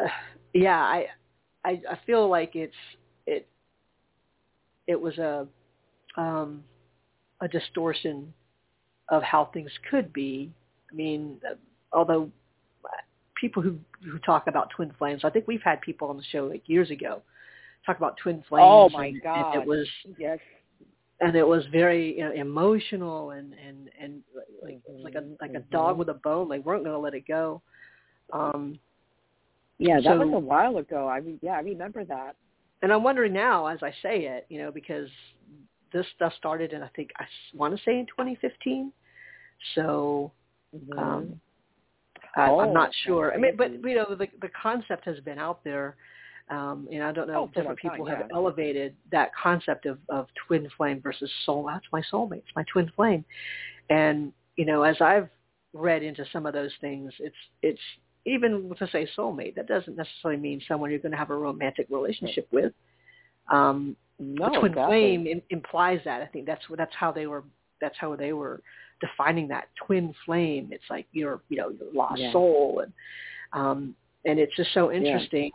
[0.00, 0.08] uh,
[0.52, 1.06] yeah, I,
[1.64, 2.74] I I feel like it's
[4.90, 5.46] it was a
[6.16, 6.64] um,
[7.40, 8.32] a distortion
[9.08, 10.50] of how things could be.
[10.90, 11.40] I mean,
[11.92, 12.30] although
[13.40, 16.46] people who who talk about twin flames, I think we've had people on the show
[16.46, 17.22] like years ago
[17.86, 18.66] talk about twin flames.
[18.68, 19.54] Oh, my and, God.
[19.54, 19.86] And it was
[20.18, 20.38] yes.
[21.20, 24.22] and it was very you know, emotional and and and
[24.64, 26.48] like like a like a dog with a bone.
[26.48, 27.62] They weren't going to let it go.
[28.32, 28.78] Um,
[29.78, 31.06] Yeah, that So- was a while ago.
[31.06, 32.36] I re- yeah, I remember that.
[32.82, 35.08] And I'm wondering now as I say it, you know, because
[35.92, 37.24] this stuff started in I think I
[37.54, 38.92] want to say in 2015.
[39.74, 40.32] So
[40.96, 41.40] um,
[42.36, 43.32] I, I'm Oh, not sure.
[43.34, 45.96] I mean, but you know, the the concept has been out there.
[46.48, 48.36] Um, and I don't know Oh, if different people time, have yeah.
[48.36, 51.64] elevated that concept of, of twin flame versus soul.
[51.66, 52.38] That's my soulmate.
[52.38, 53.24] It's my twin flame.
[53.88, 55.28] And, you know, as I've
[55.74, 57.80] read into some of those things, it's, it's
[58.26, 61.86] even to say soulmate, that doesn't necessarily mean someone you're going to have a romantic
[61.90, 62.72] relationship with.
[63.50, 65.00] Um, no, the twin definitely.
[65.00, 66.20] flame im- implies that.
[66.22, 67.44] I think that's that's how they were
[67.80, 68.60] that's how they were
[69.00, 70.68] defining that twin flame.
[70.72, 72.32] It's like your you know your lost Yeah.
[72.32, 72.92] soul and
[73.52, 73.94] um
[74.26, 75.50] and it's just so interesting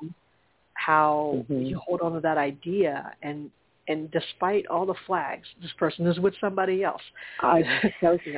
[0.74, 1.68] how Mhm.
[1.68, 3.52] you hold on to that idea and
[3.88, 7.04] and despite all the flags, this person is with somebody else.
[7.44, 8.34] It's so You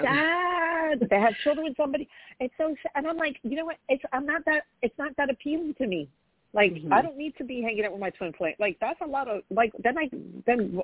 [0.95, 0.99] know.
[0.99, 1.09] sad.
[1.09, 2.07] They have children with somebody.
[2.39, 2.91] It's so sad.
[2.95, 3.77] And I'm like, you know what?
[3.89, 4.63] It's I'm not that.
[4.81, 6.07] It's not that appealing to me.
[6.53, 6.91] Like Mhm.
[6.91, 8.55] I don't need to be hanging out with my twin flame.
[8.59, 9.71] Like that's a lot of like.
[9.83, 10.09] Then I
[10.45, 10.81] then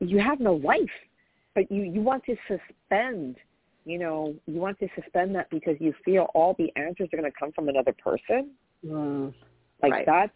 [0.00, 0.96] you have no life,
[1.54, 3.36] but you you want to suspend.
[3.84, 7.30] You know, you want to suspend that because you feel all the answers are going
[7.32, 8.50] to come from another person.
[8.84, 9.32] Mm,
[9.82, 10.06] Like Right.
[10.06, 10.32] that's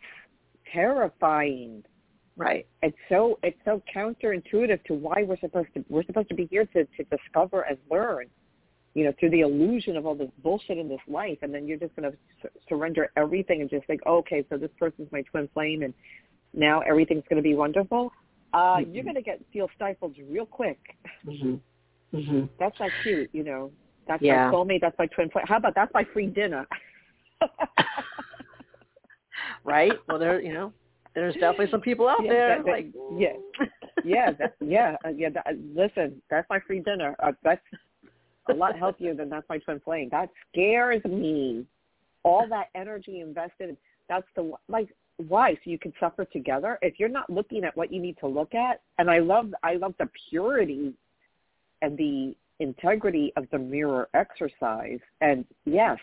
[0.72, 1.84] terrifying.
[2.36, 2.66] Right.
[2.82, 6.64] It's so it's so counterintuitive to why we're supposed to we're supposed to be here
[6.66, 8.26] to to discover and learn,
[8.94, 11.78] you know, through the illusion of all this bullshit in this life, and then you're
[11.78, 15.22] just going to su- surrender everything and just think, oh, okay, so this person's my
[15.22, 15.94] twin flame, and
[16.52, 18.12] now everything's going to be wonderful.
[18.52, 18.94] Uh, Mhm.
[18.94, 20.78] You're going to get feel stifled real quick.
[21.24, 21.58] Mhm.
[22.12, 22.48] Mhm.
[22.58, 23.70] That's not cute, you know.
[24.06, 24.48] That's Yeah.
[24.50, 24.80] my soulmate.
[24.82, 25.46] That's my twin flame.
[25.48, 26.66] How about that's my free dinner?
[29.64, 29.92] Right.
[30.08, 30.72] Well, there, you know,
[31.14, 32.86] there's definitely some people out Yeah, there that- that- like,
[33.16, 33.36] yeah.
[34.04, 35.28] yeah, that, yeah, uh, yeah.
[35.30, 37.14] That, listen, that's my free dinner.
[37.20, 37.62] Uh, that's
[38.48, 40.08] a lot healthier than that's my twin flame.
[40.10, 41.64] That scares me.
[42.24, 43.76] All that energy invested.
[44.08, 46.78] That's the like why so you can suffer together.
[46.82, 49.74] If you're not looking at what you need to look at, and I love I
[49.74, 50.94] love the purity
[51.82, 55.00] and the integrity of the mirror exercise.
[55.20, 55.98] And yes,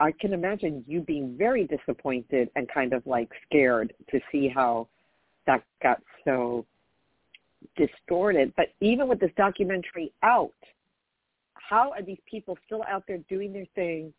[0.00, 4.88] I can imagine you being very disappointed and kind of like scared to see how
[5.46, 6.64] that got so
[7.76, 8.52] distorted.
[8.56, 10.52] But even with this documentary out,
[11.70, 14.12] how are these people still out there doing their thing,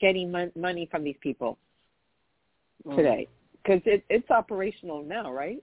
[0.00, 1.58] getting mon- money from these people
[2.86, 2.94] Mm.
[2.94, 3.28] today?
[3.56, 5.62] Because it, it's operational now, right?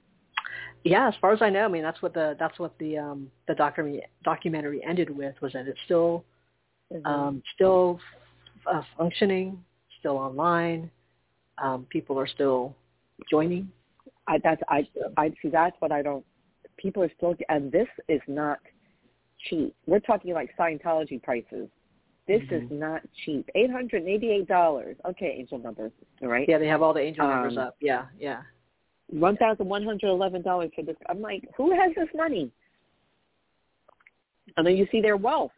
[0.83, 3.31] Yeah, as far as I know, I mean that's what the that's what the um
[3.47, 6.23] the documentary documentary ended with was that it's still
[7.05, 7.99] um still
[8.71, 9.63] uh, functioning,
[9.99, 10.91] still online.
[11.57, 12.75] Um, people are still
[13.29, 13.71] joining.
[14.27, 14.87] I that's I
[15.17, 16.25] I see that's what I don't.
[16.77, 18.59] People are still, and this is not
[19.49, 19.75] cheap.
[19.87, 21.69] We're talking like Scientology prices.
[22.27, 22.71] This is Mhm.
[22.71, 23.47] not cheap.
[23.55, 24.97] Eight hundred and eighty-eight dollars.
[25.05, 25.91] Okay, angel numbers.
[26.21, 26.47] All right.
[26.49, 27.75] Yeah, they have all the angel numbers Um, up.
[27.79, 28.41] Yeah, yeah.
[29.07, 30.97] One thousand one hundred eleven dollars for this.
[31.07, 32.51] I'm like, who has this money?
[34.57, 35.51] And then you see their wealth.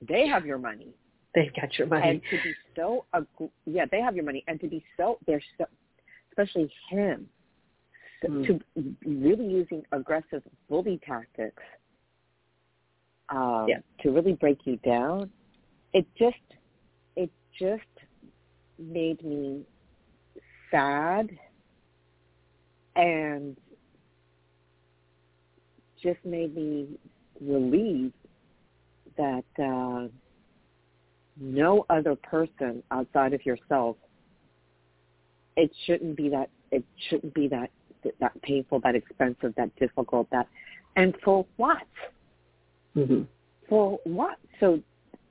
[0.00, 0.94] They have your money.
[1.34, 2.08] They've got your money.
[2.08, 5.42] and to be so ag- yeah they have your money and to be so they're
[5.58, 5.66] so
[6.30, 7.28] especially him
[8.24, 8.46] Mm.
[8.46, 11.62] to really using aggressive bully tactics
[13.30, 13.78] um Yeah.
[14.00, 15.30] to really break you down
[15.92, 16.36] it just
[17.16, 17.82] it just
[18.78, 19.64] made me
[20.70, 21.30] sad
[22.96, 23.56] and
[26.02, 26.86] just made me
[27.40, 28.14] relieved
[29.16, 30.08] that uh
[31.40, 33.96] no other person outside of yourself
[35.56, 37.70] it shouldn't be that it shouldn't be that
[38.20, 40.46] that painful that expensive that difficult that
[40.96, 41.86] and for what
[43.06, 43.22] hmm
[43.68, 44.80] for what so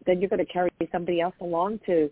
[0.05, 2.09] then you're going to carry somebody else along to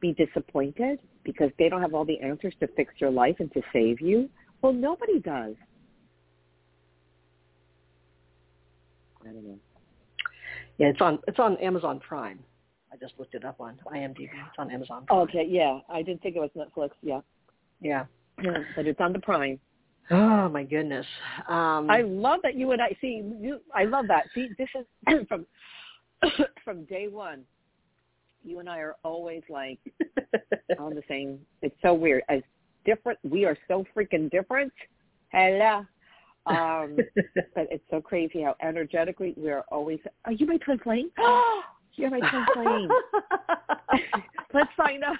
[0.00, 3.60] be disappointed because they don't have all the answers to fix your life and to
[3.72, 4.28] save you
[4.62, 5.54] well nobody does
[9.22, 9.58] i don't know
[10.78, 12.38] Yeah, it's on it's on Amazon Prime.
[12.92, 14.20] I just looked it up on IMDb.
[14.24, 15.04] It's on Amazon.
[15.06, 15.20] Prime.
[15.20, 17.20] okay yeah i didn't think it was netflix yeah
[17.80, 18.04] Yeah.
[18.76, 19.58] but it's on the prime
[20.10, 21.06] Oh my goodness.
[21.48, 23.22] Um, I love that you and I see.
[23.40, 24.24] You, I love that.
[24.34, 25.46] See, this is from
[26.64, 27.42] from day one.
[28.44, 29.78] You and I are always like
[30.78, 31.40] on the same.
[31.62, 32.22] It's so weird.
[32.28, 32.42] As
[32.84, 34.72] different, we are so freaking different.
[35.32, 35.84] Hello.
[36.46, 36.96] Um,
[37.54, 39.98] but it's so crazy how energetically we are always.
[40.24, 41.10] Are you my twin flame?
[41.96, 42.90] You're my twin flame.
[44.54, 45.16] Let's sign up.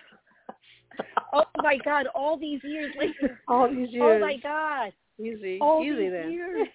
[1.33, 2.07] Oh my God!
[2.15, 3.41] All these years later.
[3.49, 4.19] All these years.
[4.23, 4.93] Oh my God!
[5.19, 5.59] Easy.
[5.61, 6.31] All Easy these then.
[6.33, 6.69] years.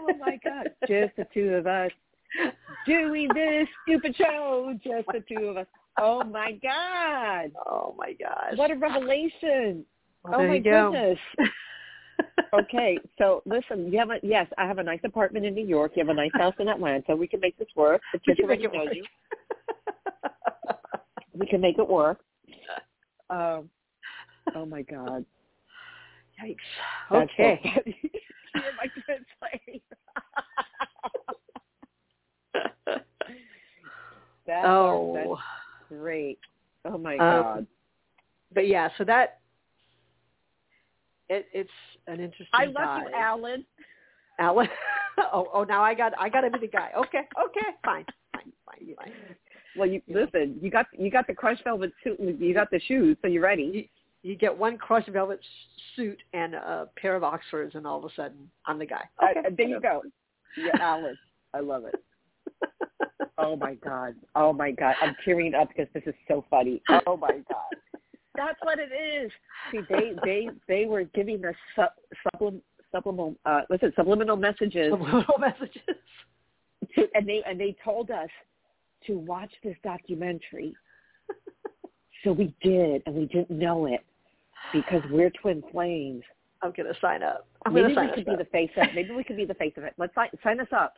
[0.00, 0.68] Oh my God!
[0.88, 1.90] Just the two of us
[2.86, 4.74] doing this stupid show.
[4.82, 5.66] Just the two of us.
[5.98, 7.52] Oh my God!
[7.66, 8.56] Oh my God.
[8.56, 9.84] What a revelation!
[10.24, 10.90] Well, oh my go.
[10.92, 11.18] goodness.
[12.52, 14.46] Okay, so listen, you have a yes.
[14.58, 15.92] I have a nice apartment in New York.
[15.94, 17.14] You have a nice house in Atlanta.
[17.14, 18.00] We can make this work.
[18.12, 18.94] The We kids make already it know work.
[18.94, 19.04] you.
[21.32, 22.18] We can make it work.
[23.30, 23.70] Um,
[24.54, 25.24] oh my God!
[26.42, 26.56] Yikes.
[27.10, 27.60] That's so Okay.
[27.74, 27.96] funny.
[28.54, 28.90] You're my
[29.38, 29.80] flame.
[34.46, 35.12] That's, oh.
[35.14, 35.40] that's
[35.88, 36.38] great.
[36.84, 37.66] Oh my Um, God.
[38.52, 39.38] But yeah, so that
[41.28, 41.70] it, it's
[42.08, 42.48] an interesting.
[42.52, 42.98] I love guy.
[42.98, 43.64] you, Alan.
[44.40, 44.68] Alan.
[45.32, 46.90] oh, oh, now I got I got to be the guy.
[46.96, 48.04] Okay, okay, fine,
[48.34, 49.12] fine, fine, fine.
[49.76, 50.58] Well, you listen.
[50.60, 52.18] You got you got the crushed velvet suit.
[52.20, 53.62] You got the shoes, so you're ready.
[54.22, 55.40] You you get one crushed velvet
[55.96, 59.04] suit and a pair of Oxfords, and all of a sudden I'm the guy.
[59.22, 60.02] Uh, Okay, there you go.
[60.56, 61.16] Yeah, Alan.
[61.54, 61.94] I love it.
[63.42, 64.14] Oh my God.
[64.36, 64.94] Oh my God.
[65.00, 66.82] I'm tearing up because this is so funny.
[67.06, 68.02] Oh my God.
[68.36, 69.30] That's what it is.
[69.72, 71.88] See, they they they were giving us sub,
[72.38, 72.60] sublim,
[72.94, 75.80] subliminal uh what's it subliminal messages Subliminal messages.
[76.96, 78.28] to, and they and they told us
[79.06, 80.74] to watch this documentary.
[82.22, 84.04] So we did, and we didn't know it
[84.72, 86.22] because we're twin flames,
[86.62, 87.46] I'm gonna sign up.
[87.64, 88.38] I'm maybe sign we could up.
[88.38, 88.88] be the face of.
[88.94, 89.94] Maybe we could be the face of it.
[89.96, 90.94] Let's sign, sign us up.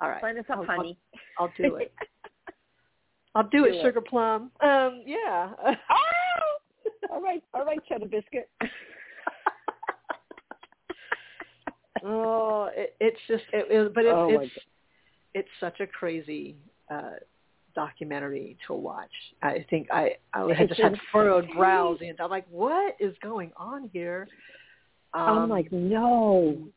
[0.00, 0.20] All right.
[0.20, 0.96] Sign us up, I'll, honey.
[1.38, 1.92] I'll, I'll do it.
[3.34, 3.82] I'll do, it, Do it.
[3.82, 4.50] Sugar Plum.
[4.60, 5.50] Um, yeah.
[5.66, 5.74] oh!
[7.10, 8.48] All right, all right, cheddar biscuit.
[12.04, 14.52] oh, it, it's just, it, it, but it's, Oh, it's,
[15.34, 16.56] it's such a crazy
[16.90, 17.10] uh,
[17.74, 19.10] documentary to watch.
[19.42, 21.56] I think I, I had It's just had furrowed insane.
[21.56, 24.28] brows, and I'm like, what is going on here?
[25.14, 26.68] Um, I'm like, no.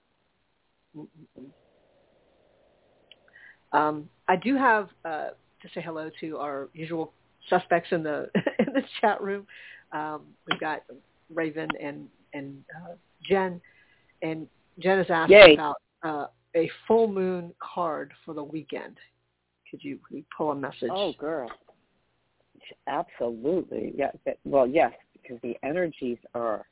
[3.74, 5.30] Um, I do have uh,
[5.62, 7.14] to say hello to our usual
[7.49, 9.47] suspects in the in the chat room.
[9.91, 10.84] Um, we've got
[11.34, 12.93] Raven and and uh,
[13.24, 13.59] Jen,
[14.22, 14.47] and
[14.80, 15.53] Jen has asked Yay.
[15.53, 18.97] about uh, a full moon card for the weekend.
[19.72, 20.89] Could you, could you pull a message?
[20.91, 21.49] Oh, girl.
[22.88, 23.93] Absolutely.
[23.95, 24.11] Yeah.
[24.45, 26.65] Well, yes, because the energies are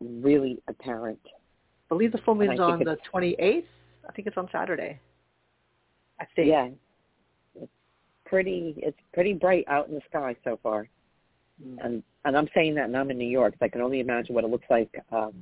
[0.00, 1.18] really apparent.
[1.24, 3.64] I believe the full and I moon's on the 28th.
[4.08, 5.00] I think it's on Saturday.
[6.20, 6.48] I think.
[6.48, 6.68] Yeah.
[7.60, 7.72] It's
[8.24, 8.74] pretty.
[8.78, 10.88] It's pretty bright out in the sky so far,
[11.62, 11.78] Mm.
[11.84, 14.34] and and I'm saying that, and I'm in New York, so I can only imagine
[14.34, 15.32] what it looks like um,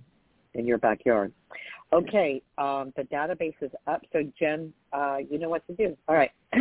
[0.55, 1.32] in your backyard.
[1.93, 4.03] Okay, um, the database is up.
[4.12, 5.97] So Jen, uh, you know what to do.
[6.09, 6.30] All right.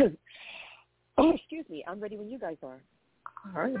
[1.18, 1.84] oh, excuse me.
[1.88, 2.80] I'm ready when you guys are.
[3.56, 3.74] All right.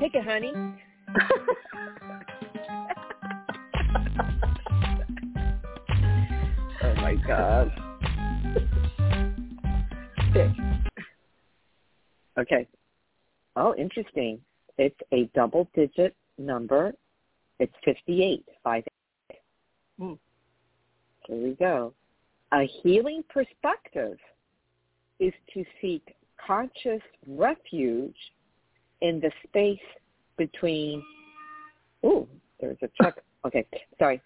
[0.00, 0.52] Take it, honey.
[6.82, 7.72] oh my God.
[12.38, 12.66] Okay.
[13.56, 14.40] Oh, interesting.
[14.78, 16.94] It's a double digit number.
[17.58, 18.44] It's 58.
[18.64, 18.84] Five.
[19.98, 20.14] Hmm.
[21.26, 21.92] Here we go.
[22.52, 24.18] A healing perspective
[25.18, 26.14] is to seek
[26.44, 28.16] conscious refuge
[29.00, 29.78] in the space
[30.36, 31.02] between.
[32.04, 32.28] Ooh,
[32.60, 33.16] there's a check.
[33.44, 33.66] Okay,
[33.98, 34.22] sorry,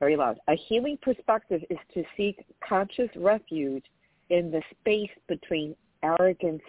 [0.00, 0.38] very loud.
[0.48, 3.84] A healing perspective is to seek conscious refuge
[4.30, 6.62] in the space between arrogance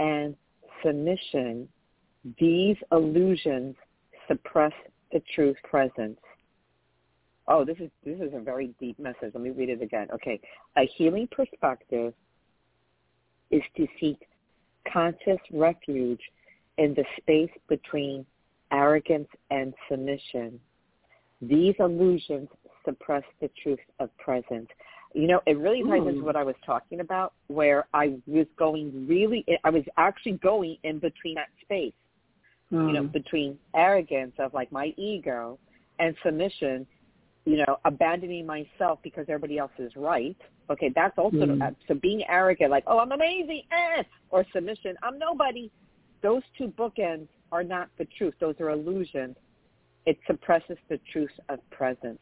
[0.00, 0.34] and
[0.84, 1.68] submission.
[2.40, 3.76] These illusions
[4.26, 4.72] suppress
[5.12, 6.18] the truth presence.
[7.48, 9.32] Oh, this is this is a very deep message.
[9.34, 10.08] Let me read it again.
[10.12, 10.40] Okay.
[10.76, 12.12] A healing perspective
[13.50, 14.18] is to seek
[14.92, 16.20] conscious refuge
[16.78, 18.26] in the space between
[18.72, 20.58] arrogance and submission.
[21.40, 22.48] These illusions
[22.84, 24.68] suppress the truth of presence.
[25.14, 29.06] You know, it really ties into what I was talking about, where I was going
[29.06, 31.94] really, I was actually going in between that space
[32.70, 33.12] you know, Mm.
[33.12, 35.58] between arrogance of like my ego
[35.98, 36.86] and submission,
[37.46, 40.36] you know, abandoning myself because everybody else is right.
[40.68, 41.76] Okay, that's also Mm.
[41.86, 45.70] so being arrogant, like oh I'm amazing, eh, or submission, I'm nobody.
[46.22, 49.36] Those two bookends are not the truth; those are illusions.
[50.06, 52.20] It suppresses the truth of presence.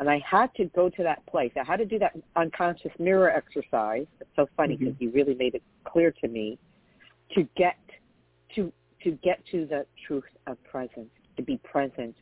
[0.00, 1.52] And I had to go to that place.
[1.56, 4.06] I had to do that unconscious mirror exercise.
[4.20, 6.58] It's so funny because you really made it clear to me
[7.34, 7.78] to get
[8.54, 8.72] to
[9.04, 12.16] to get to the truth of presence, to be present.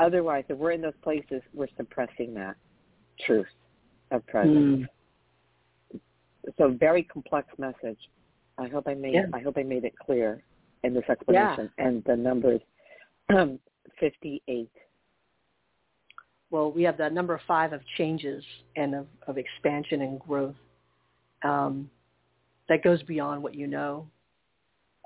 [0.00, 2.56] Otherwise, if we're in those places, we're suppressing that
[3.26, 3.46] truth
[4.10, 4.86] of presence.
[5.94, 6.00] Mm.
[6.56, 7.98] So very complex message.
[8.58, 9.26] I hope I made Yeah.
[9.34, 10.42] I hope I made it clear
[10.84, 11.70] in this explanation.
[11.78, 12.62] And the numbers
[13.28, 13.58] um,
[13.98, 14.72] fifty eight.
[16.50, 18.42] well, we have the number five of changes
[18.76, 20.56] and of, of expansion and growth.
[21.42, 21.90] Um,
[22.68, 24.06] that goes beyond what you know.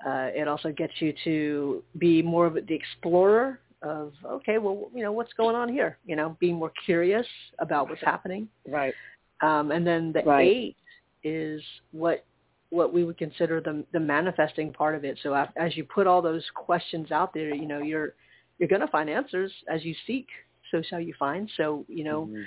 [0.07, 5.03] Uh, it also gets you to be more of the explorer of, okay, well, you
[5.03, 5.99] know, what's going on here?
[6.07, 7.26] You know, being more curious
[7.59, 8.49] about what's happening.
[8.68, 8.95] Right.
[9.43, 10.51] Um, and then the Right.
[10.51, 10.76] eight
[11.22, 11.62] is
[11.93, 12.24] what
[12.70, 15.18] what we would consider the the manifesting part of it.
[15.22, 18.14] So as you put all those questions out there, you know, you're
[18.59, 20.26] you're going to find answers as you seek.
[20.70, 21.49] So shall you find.
[21.57, 22.45] So you know, Mhm.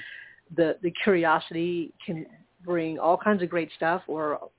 [0.56, 2.26] the the curiosity can
[2.62, 4.50] bring all kinds of great stuff, or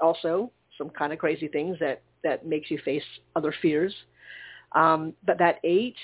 [0.00, 3.04] also some kind of crazy things that that makes you face
[3.36, 3.94] other fears.
[4.72, 5.96] Um, but that eight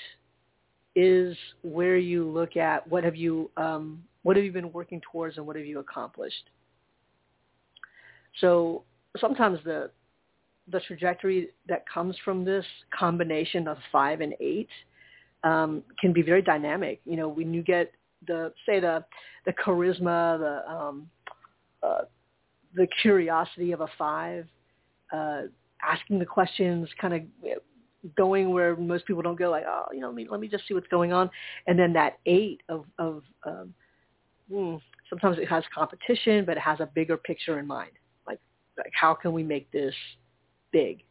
[0.95, 5.37] is where you look at what have you um, what have you been working towards
[5.37, 6.49] and what have you accomplished.
[8.41, 8.83] So
[9.19, 9.91] sometimes the
[10.71, 12.65] the trajectory that comes from this
[12.97, 14.69] combination of five and eight
[15.43, 17.01] um, can be very dynamic.
[17.05, 17.91] You know, when you get
[18.27, 19.03] the say the
[19.45, 21.07] the charisma, the um,
[21.83, 22.01] uh,
[22.75, 24.47] the curiosity of a five,
[25.13, 25.43] uh,
[25.83, 27.21] asking the questions, kind of
[28.17, 30.67] going where most people don't go, like oh, you know, let me let me just
[30.67, 31.29] see what's going on,
[31.67, 33.73] and then that eight of of um,
[34.51, 34.75] hmm,
[35.09, 37.91] sometimes it has competition, but it has a bigger picture in mind.
[38.27, 38.39] Like
[38.77, 39.93] like how can we make this
[40.71, 41.03] big?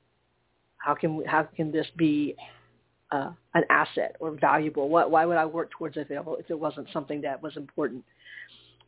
[0.78, 2.36] How can we, how can this be
[3.14, 4.88] uh, an asset or valuable.
[4.88, 8.04] Why, why would I work towards it if it wasn't something that was important?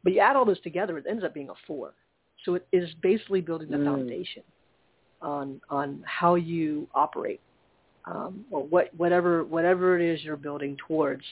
[0.02, 1.94] But you add all those together, it ends up being a four.
[2.44, 3.84] So it is basically building the mm.
[3.84, 4.42] foundation
[5.22, 7.40] on on how you operate,
[8.07, 11.22] um, or what whatever whatever it is you're building towards.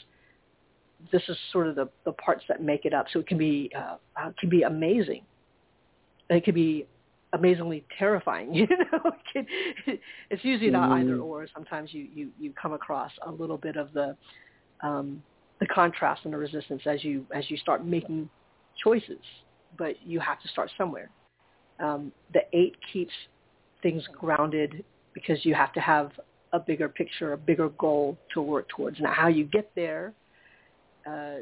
[1.13, 3.07] This is sort of the, the parts that make it up.
[3.13, 3.97] So it can be uh,
[4.27, 5.23] it can be amazing.
[6.31, 6.87] It could be
[7.33, 8.55] amazingly terrifying.
[8.55, 9.47] You know, it
[9.85, 9.99] can,
[10.31, 11.01] it's usually not mm.
[11.03, 11.47] either or.
[11.53, 14.17] Sometimes you, you you come across a little bit of the
[14.83, 15.23] um,
[15.61, 18.29] the contrast and the resistance as you as you start making
[18.83, 19.21] choices.
[19.77, 21.11] But you have to start somewhere.
[21.81, 23.13] Um, the eight keeps
[23.83, 26.13] things grounded because you have to have
[26.55, 29.01] a bigger picture, a bigger goal to work towards.
[29.01, 30.15] Now, how you get there
[31.05, 31.39] uh,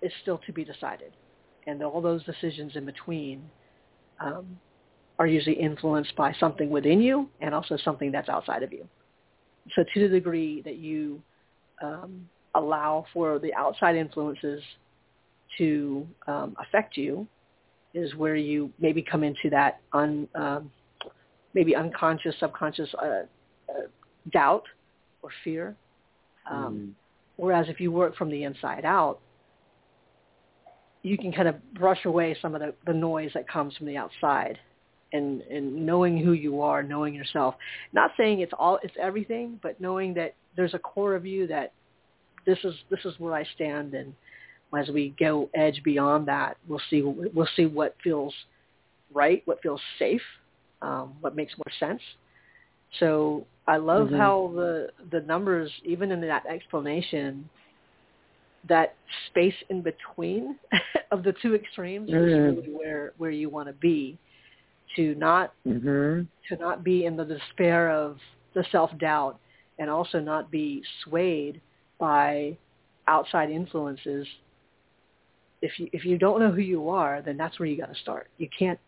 [0.00, 1.12] is still to be decided,
[1.66, 3.42] and all those decisions in between
[4.20, 4.56] um,
[5.18, 8.88] are usually influenced by something within you and also something that's outside of you.
[9.74, 11.20] So to the degree that you
[11.82, 14.62] um, allow for the outside influences
[15.58, 17.26] to um, affect you
[17.94, 20.70] is where you maybe come into that un, um,
[21.52, 23.22] maybe unconscious, subconscious uh,
[23.72, 23.82] uh,
[24.32, 24.64] doubt
[25.22, 25.76] or fear.
[26.50, 26.92] Um, mm.
[27.36, 29.20] Whereas if you work from the inside out,
[31.02, 33.96] you can kind of brush away some of the, the noise that comes from the
[33.96, 34.58] outside
[35.12, 37.56] and, and knowing who you are, knowing yourself.
[37.92, 41.72] Not saying it's all it's everything, but knowing that there's a core of you that
[42.46, 44.14] this is this is where I stand and
[44.76, 48.32] as we go edge beyond that, we'll see we'll see what feels
[49.12, 50.22] right, what feels safe,
[50.80, 52.00] um, what makes more sense.
[53.00, 54.16] So I love mm-hmm.
[54.16, 57.48] how the the numbers, even in that explanation,
[58.68, 58.94] that
[59.28, 60.56] space in between
[61.10, 62.28] of the two extremes mm-hmm.
[62.28, 64.18] is really where where you want to be
[64.96, 66.22] to not mm-hmm.
[66.48, 68.18] to not be in the despair of
[68.54, 69.38] the self doubt
[69.78, 71.60] and also not be swayed
[71.98, 72.56] by
[73.08, 74.26] outside influences
[75.60, 78.00] if you if you don't know who you are then that's where you got to
[78.00, 78.78] start you can't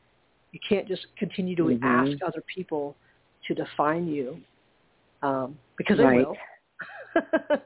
[0.53, 1.85] you can't just continue to mm-hmm.
[1.85, 2.95] ask other people
[3.47, 4.39] to define you
[5.23, 6.27] um, because they right.
[6.27, 6.37] will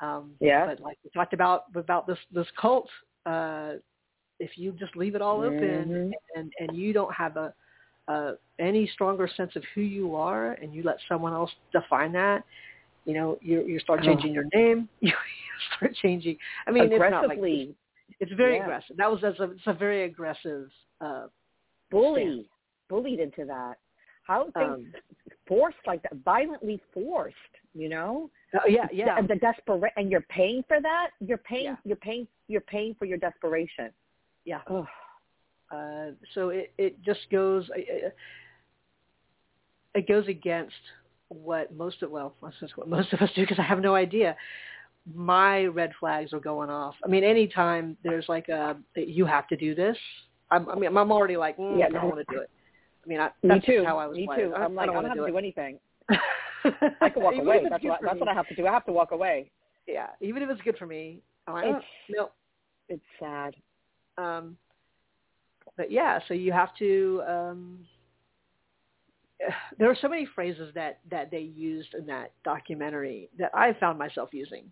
[0.00, 0.66] Um, yeah.
[0.66, 2.88] But like we talked about about this this cult,
[3.26, 3.74] uh,
[4.38, 6.10] if you just leave it all open mm-hmm.
[6.38, 7.52] and and you don't have a
[8.06, 12.42] uh, any stronger sense of who you are, and you let someone else define that,
[13.04, 14.34] you know, you you start changing oh.
[14.34, 14.88] your name.
[15.00, 15.12] You,
[15.76, 16.38] start changing.
[16.68, 17.72] I mean, it's not like it's,
[18.20, 18.62] it's very yeah.
[18.62, 18.96] aggressive.
[18.96, 20.70] That was that's a, it's a very aggressive
[21.00, 21.26] uh,
[21.90, 22.46] bully,
[22.88, 23.74] bullied into that.
[24.28, 24.92] How things um,
[25.48, 27.34] forced like that, violently forced.
[27.74, 29.20] You know, Oh, yeah, yeah.
[29.20, 31.10] The, the desperate, and you're paying for that.
[31.20, 31.64] You're paying.
[31.64, 31.76] Yeah.
[31.84, 32.26] You're paying.
[32.48, 33.90] You're paying for your desperation.
[34.44, 34.60] Yeah.
[35.70, 37.68] Uh, so it it just goes.
[37.74, 38.16] It,
[39.94, 40.74] it goes against
[41.28, 44.34] what most of well, that's what most of us do because I have no idea.
[45.14, 46.94] My red flags are going off.
[47.04, 49.96] I mean, anytime there's like a you have to do this,
[50.50, 52.50] I'm, I mean, I'm already like, mm, yeah, I don't want to do it.
[53.08, 53.84] I mean, I, that's me too.
[53.86, 54.16] how I was.
[54.16, 54.52] Me too.
[54.54, 55.78] I'm like, I don't, I don't have do to do anything.
[57.00, 57.64] I can walk away.
[57.68, 58.66] That's what that's what I have to do.
[58.66, 59.50] I have to walk away.
[59.86, 62.30] Yeah, even if it's good for me, I'm like, it's, no,
[62.90, 63.56] it's sad.
[64.18, 64.58] Um,
[65.78, 67.22] but yeah, so you have to.
[67.26, 67.78] Um,
[69.78, 73.98] there are so many phrases that that they used in that documentary that I found
[73.98, 74.64] myself using.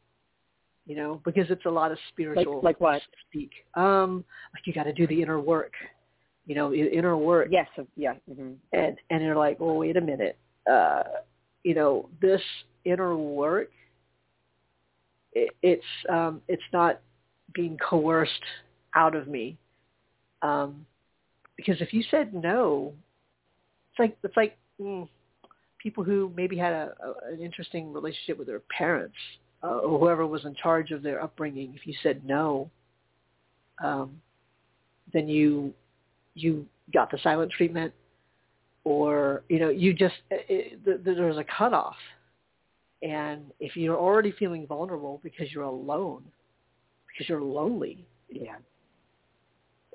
[0.84, 3.50] You know, because it's a lot of spiritual like, like what speak.
[3.74, 4.24] Um,
[4.54, 5.72] like you got to do the inner work.
[6.46, 7.48] You know, inner work.
[7.50, 7.68] Yes.
[7.96, 8.14] Yeah.
[8.30, 8.52] Mm-hmm.
[8.72, 10.38] And and you're like, well, wait a minute.
[10.70, 11.02] Uh,
[11.64, 12.40] you know, this
[12.84, 13.70] inner work,
[15.32, 17.00] it, it's um, it's not
[17.52, 18.32] being coerced
[18.94, 19.56] out of me.
[20.42, 20.86] Um,
[21.56, 22.92] because if you said no,
[23.90, 25.08] it's like it's like mm,
[25.78, 29.16] people who maybe had a, a, an interesting relationship with their parents
[29.62, 31.72] uh, or whoever was in charge of their upbringing.
[31.74, 32.70] If you said no,
[33.82, 34.20] um,
[35.12, 35.72] then you
[36.36, 37.92] you got the silent treatment
[38.84, 41.96] or you know you just it, it, there's a cutoff
[43.02, 46.22] and if you're already feeling vulnerable because you're alone
[47.08, 48.54] because you're lonely yeah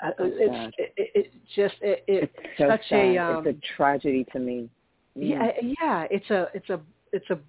[0.03, 2.99] uh, it's it, it, just it, it's so such sad.
[2.99, 4.69] a um, it's a tragedy to me
[5.17, 5.29] mm.
[5.29, 6.79] yeah yeah it's a it's a
[7.13, 7.39] it's a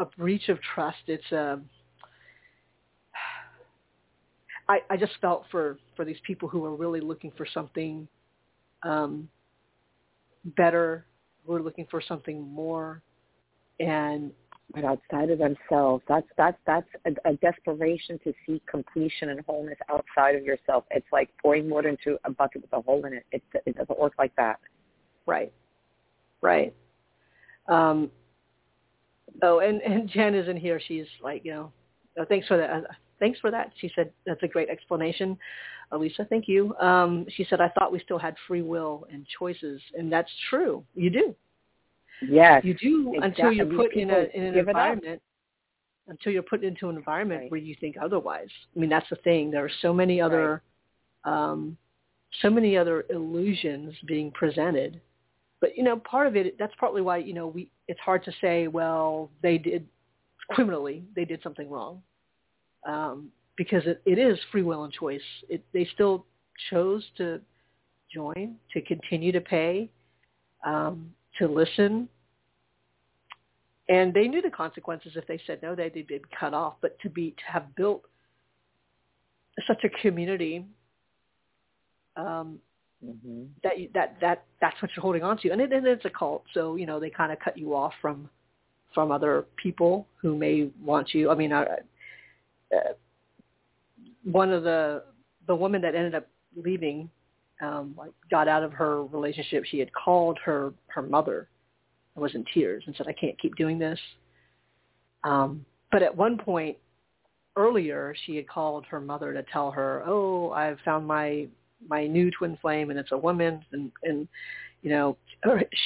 [0.00, 1.60] a breach of trust it's a
[4.70, 8.08] I, I just felt for for these people who are really looking for something
[8.82, 9.28] um
[10.56, 11.04] better,
[11.46, 13.02] who are looking for something more,
[13.80, 14.30] and
[14.72, 16.04] but outside of themselves.
[16.08, 20.84] That's that's that's a, a desperation to seek completion and wholeness outside of yourself.
[20.90, 23.26] It's like pouring water into a bucket with a hole in it.
[23.32, 24.60] It it doesn't work like that.
[25.26, 25.52] Right.
[26.40, 26.74] Right.
[27.68, 28.10] Um,
[29.42, 30.80] Oh, and and Jen isn't here.
[30.86, 31.72] She's like, you know,
[32.18, 32.84] oh, thanks for that.
[33.20, 33.70] Thanks for that.
[33.80, 35.38] She said that's a great explanation.
[35.92, 36.74] Alyssa, thank you.
[36.76, 40.84] Um, she said I thought we still had free will and choices, and that's true.
[40.94, 41.34] You do.
[42.26, 42.64] Yes.
[42.64, 43.28] You do exactly.
[43.28, 44.92] until you're put in a in an give it up.
[44.92, 45.22] environment
[46.08, 47.50] until you're put into an environment Right.
[47.50, 48.48] where you think otherwise.
[48.74, 49.50] I mean, that's the thing.
[49.50, 50.62] There are so many other
[51.24, 51.76] um
[52.42, 55.00] so many other illusions being presented.
[55.60, 58.32] But you know, part of it that's partly why, you know, we it's hard to
[58.40, 59.86] say, well, they did
[60.50, 62.02] criminally, they did something wrong.
[62.86, 65.20] Um because it, it is free will and choice.
[65.48, 66.24] It, they still
[66.70, 67.40] chose to
[68.12, 69.90] join, to continue to pay,
[70.64, 72.08] um, to listen,
[73.90, 75.74] and they knew the consequences if they said no.
[75.74, 76.74] They they'd be cut off.
[76.80, 78.02] But to be to have built
[79.66, 80.64] such a community
[82.16, 82.58] um,
[83.04, 86.10] hmm that that that that's what you're holding on to, and it and it's a
[86.10, 86.44] cult.
[86.54, 88.28] So you know they kind of cut you off from
[88.94, 91.30] from other people who may want you.
[91.30, 91.66] I mean, I,
[92.74, 92.92] uh,
[94.24, 95.04] one of the
[95.46, 97.10] the woman that ended up leaving,
[97.60, 99.64] um, like got out of her relationship.
[99.64, 101.48] She had called her her mother,
[102.14, 103.98] and was in tears, and said, "I can't keep doing this."
[105.24, 106.76] Um, but at one point
[107.56, 111.48] earlier, she had called her mother to tell her, "Oh, I've found my
[111.88, 114.28] my new twin flame, and it's a woman," and and
[114.82, 115.16] you know,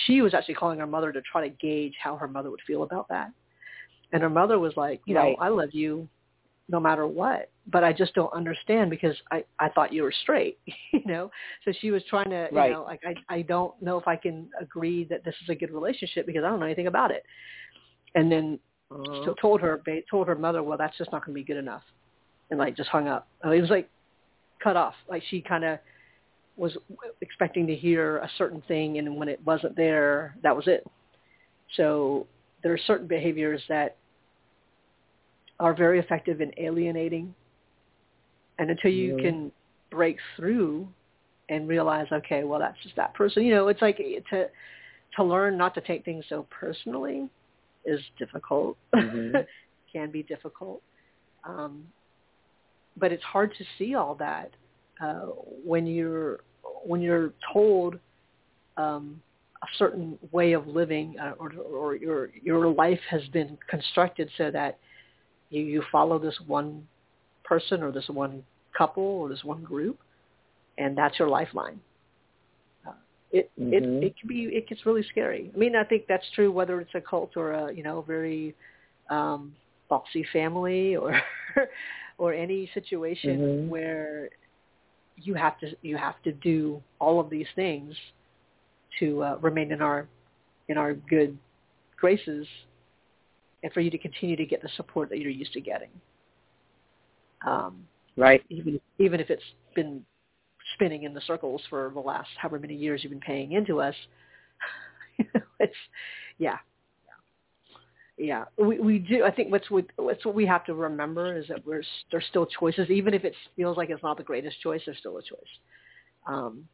[0.07, 2.83] she was actually calling her mother to try to gauge how her mother would feel
[2.83, 3.31] about that.
[4.13, 5.37] And her mother was like, you Right.
[5.37, 6.09] know, I love you
[6.69, 10.59] no matter what, but I just don't understand because I I thought you were straight,
[10.93, 11.31] you know.
[11.65, 14.49] So she was trying to, you know, like I I don't know if I can
[14.61, 17.25] agree that this is a good relationship because I don't know anything about it.
[18.15, 18.59] And then
[18.91, 19.25] Uh-huh.
[19.25, 21.83] so told her told her mother, well, that's just not going to be good enough,
[22.51, 23.29] and like just hung up.
[23.45, 23.89] It was like
[24.63, 24.95] cut off.
[25.09, 25.79] Like she kind of
[26.57, 26.77] was
[27.21, 30.85] expecting to hear a certain thing, and when it wasn't there, that was it.
[31.77, 32.27] So
[32.63, 33.97] there are certain behaviors that
[35.61, 37.35] are very effective in alienating,
[38.59, 39.53] and until you can
[39.91, 40.89] break through
[41.49, 43.43] and realize, okay, well, that's just that person.
[43.45, 43.99] You know, it's like
[44.31, 44.49] to
[45.17, 47.29] to learn not to take things so personally
[47.85, 48.77] is difficult.
[48.95, 49.47] Mhm.
[49.93, 50.83] Can be difficult,
[51.45, 51.87] um,
[52.97, 54.51] but it's hard to see all that
[55.01, 55.27] uh,
[55.65, 56.41] when you're
[56.85, 57.99] when you're told
[58.77, 59.23] um,
[59.63, 64.51] a certain way of living, uh, or, or your your life has been constructed so
[64.51, 64.79] that
[65.51, 66.87] you, you follow this one
[67.45, 68.45] person or this one
[68.77, 69.99] couple or this one group,
[70.79, 71.81] and that's your lifeline.
[72.87, 72.93] Uh,
[73.31, 73.73] it Mhm.
[73.73, 75.51] it it can be it gets really scary.
[75.55, 78.55] I mean, I think that's true whether it's a cult or a you know very
[79.11, 79.55] um,
[79.89, 81.21] bossy family or
[82.19, 83.69] or any situation Mhm.
[83.69, 84.31] where
[85.17, 87.95] you have to you have to do all of these things
[88.99, 90.09] to uh, remain in our
[90.69, 91.37] in our good
[91.97, 92.47] graces
[93.65, 95.89] and for you to continue to get the support that you're used to getting.
[97.45, 98.45] Um, Right.
[98.49, 99.43] even even if it's
[99.75, 100.05] been
[100.75, 103.95] spinning in the circles for the last however many years you've been paying into us.
[105.59, 105.75] it's
[106.39, 106.59] yeah.
[108.17, 109.25] Yeah, we we do.
[109.25, 112.47] I think what's what, what's what we have to remember is that we're there's still
[112.47, 114.81] choices, even if it feels like it's not the greatest choice.
[114.87, 115.41] There's still a choice,
[116.29, 116.69] um,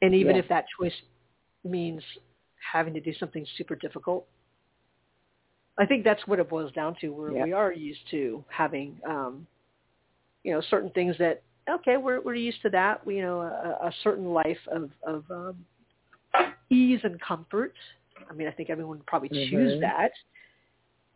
[0.00, 0.42] and even Yeah.
[0.42, 0.94] if that choice
[1.64, 2.02] means
[2.72, 4.26] having to do something super difficult,
[5.78, 7.08] I think that's what it boils down to.
[7.10, 7.44] Where Yeah.
[7.44, 9.46] we are used to having, um,
[10.44, 13.04] you know, certain things that okay, we're we're used to that.
[13.06, 15.64] We, you know, a, a certain life of of um,
[16.70, 17.74] ease and comfort.
[18.30, 19.80] I mean, I think everyone would probably choose Mhm.
[19.80, 20.10] that.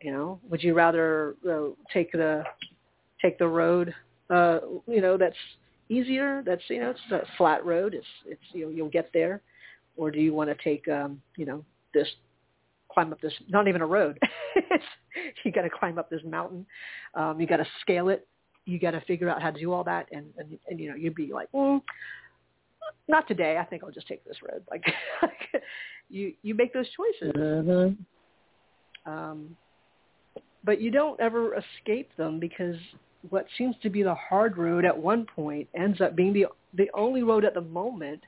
[0.00, 2.44] You know, would you rather uh, take the
[3.20, 3.94] take the road,
[4.30, 5.36] uh, you know, that's
[5.88, 6.42] easier?
[6.44, 7.94] That's you know, it's a flat road.
[7.94, 9.42] It's it's you know, you'll get there,
[9.96, 12.08] or do you want to take um, you know this
[12.96, 14.18] climb up this not even a road.
[15.44, 16.66] You got to climb up this mountain.
[17.14, 18.26] Um you got to scale it.
[18.64, 20.06] You got to figure out how to do all that.
[20.12, 21.80] And and, and you know you'd be like mm,
[23.08, 23.56] not today.
[23.58, 24.62] I think i'll just take this road.
[24.70, 24.84] Like
[26.10, 27.34] you you make those choices.
[27.34, 27.96] Mhm.
[29.06, 29.56] um
[30.64, 32.76] but you don't ever escape them because
[33.30, 36.90] what seems to be the hard road at one point ends up being the the
[36.94, 38.22] only road at the moment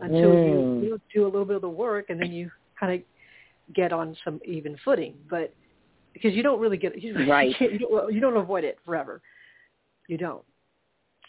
[0.00, 0.82] until you, Mm.
[0.84, 4.16] you do a little bit of the work and then you kind of get on
[4.24, 5.14] some even footing.
[5.28, 5.52] But
[6.12, 7.54] because you don't really get you, Right.
[7.60, 9.20] you, don't, you don't avoid it forever.
[10.08, 10.44] You don't.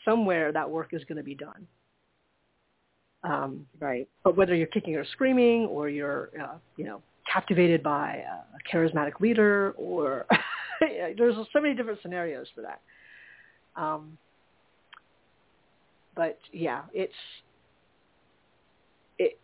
[0.05, 1.67] Somewhere that work is going to be done.
[3.23, 4.07] Um, Right.
[4.23, 9.19] but whether you're kicking or screaming or you're, uh, you know, captivated by a charismatic
[9.19, 10.25] leader or
[10.79, 12.81] there's so many different scenarios for that.
[13.75, 14.17] Um,
[16.15, 17.13] but yeah, it's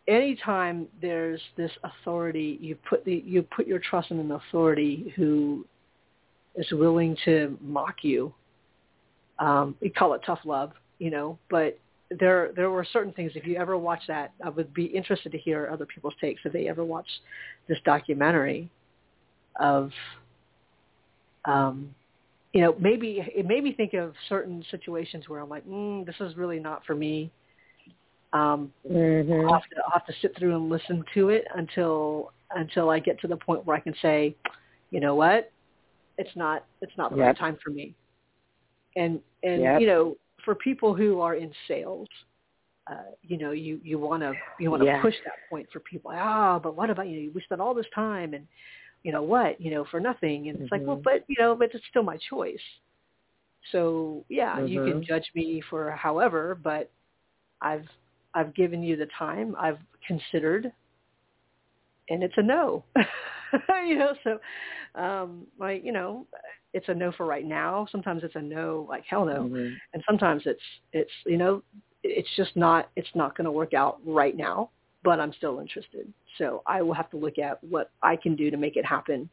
[0.08, 5.66] anytime there's this authority, you put the you put your trust in an authority who
[6.56, 8.34] is willing to mock you.
[9.40, 11.78] Um, we call it tough love, you know, but
[12.20, 13.34] there there were certain things.
[13.36, 16.42] If you ever watch that, I would be interested to hear other people's takes.
[16.46, 17.08] If they ever watch
[17.68, 18.70] this documentary
[19.60, 19.92] of,
[21.46, 21.94] um,
[22.54, 26.16] you know, maybe it made me think of certain situations where I'm like, mm, this
[26.22, 27.32] is really not for me.
[28.36, 29.48] Um, mm-hmm.
[29.48, 33.00] I'll, have to, I'll have to sit through and listen to it until until I
[33.00, 34.36] get to the point where I can say,
[34.92, 35.52] you know what,
[36.18, 37.28] it's not it's not the yep.
[37.28, 37.96] right time for me.
[38.98, 39.80] And and yep.
[39.80, 42.10] you know, for people who are in sales,
[42.92, 45.02] uh, you know, you you want to you want to yeah.
[45.02, 46.12] push that point for people.
[46.14, 47.28] Ah, but what about you?
[47.28, 48.46] Know, we spent all this time and
[49.04, 49.62] you know what?
[49.62, 50.50] You know, for nothing.
[50.50, 50.76] And it's mm-hmm.
[50.76, 52.60] like, well, but you know, but it's still my choice.
[53.72, 54.68] So yeah, mm-hmm.
[54.68, 56.92] you can judge me for however, but
[57.62, 57.86] I've
[58.36, 59.56] I've given you the time.
[59.58, 60.72] I've considered,
[62.10, 62.84] and it's a no.
[63.88, 66.28] you know, so um, like you know,
[66.74, 67.88] it's a no for right now.
[67.92, 69.74] Sometimes it's a no, like hell no, mm-hmm.
[69.94, 70.62] and sometimes it's
[70.92, 71.64] it's you know,
[72.04, 74.70] it's just not it's not going to work out right now.
[75.04, 78.52] But I'm still interested, so I will have to look at what I can do
[78.52, 79.30] to make it happen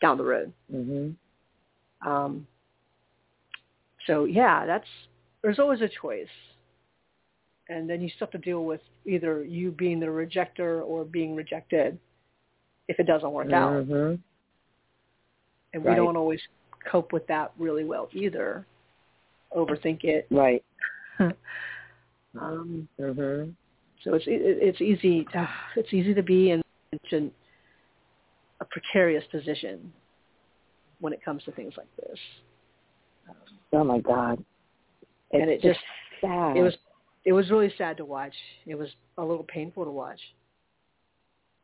[0.00, 0.52] down the road.
[0.72, 2.08] Mm-hmm.
[2.08, 2.46] Um,
[4.06, 4.86] so yeah, that's
[5.42, 6.28] there's always a choice
[7.68, 11.34] and then you still have to deal with either you being the rejecter or being
[11.34, 11.98] rejected
[12.88, 13.72] if it doesn't work out.
[13.72, 14.14] Mm-hmm.
[15.74, 16.40] And we don't always
[16.90, 18.66] cope with that really well either.
[19.56, 20.26] Overthink it.
[20.30, 20.62] Right.
[21.20, 23.50] um, mm-hmm.
[24.04, 26.62] So it's it, it's easy to, it's easy to be in
[28.60, 29.92] a precarious position
[31.00, 32.18] when it comes to things like this.
[33.28, 33.36] Um,
[33.72, 34.44] oh my God!
[35.30, 35.80] It's and it just
[36.20, 36.56] sad.
[36.56, 36.74] it was
[37.24, 38.34] it was really sad to watch.
[38.66, 40.20] It was a little painful to watch.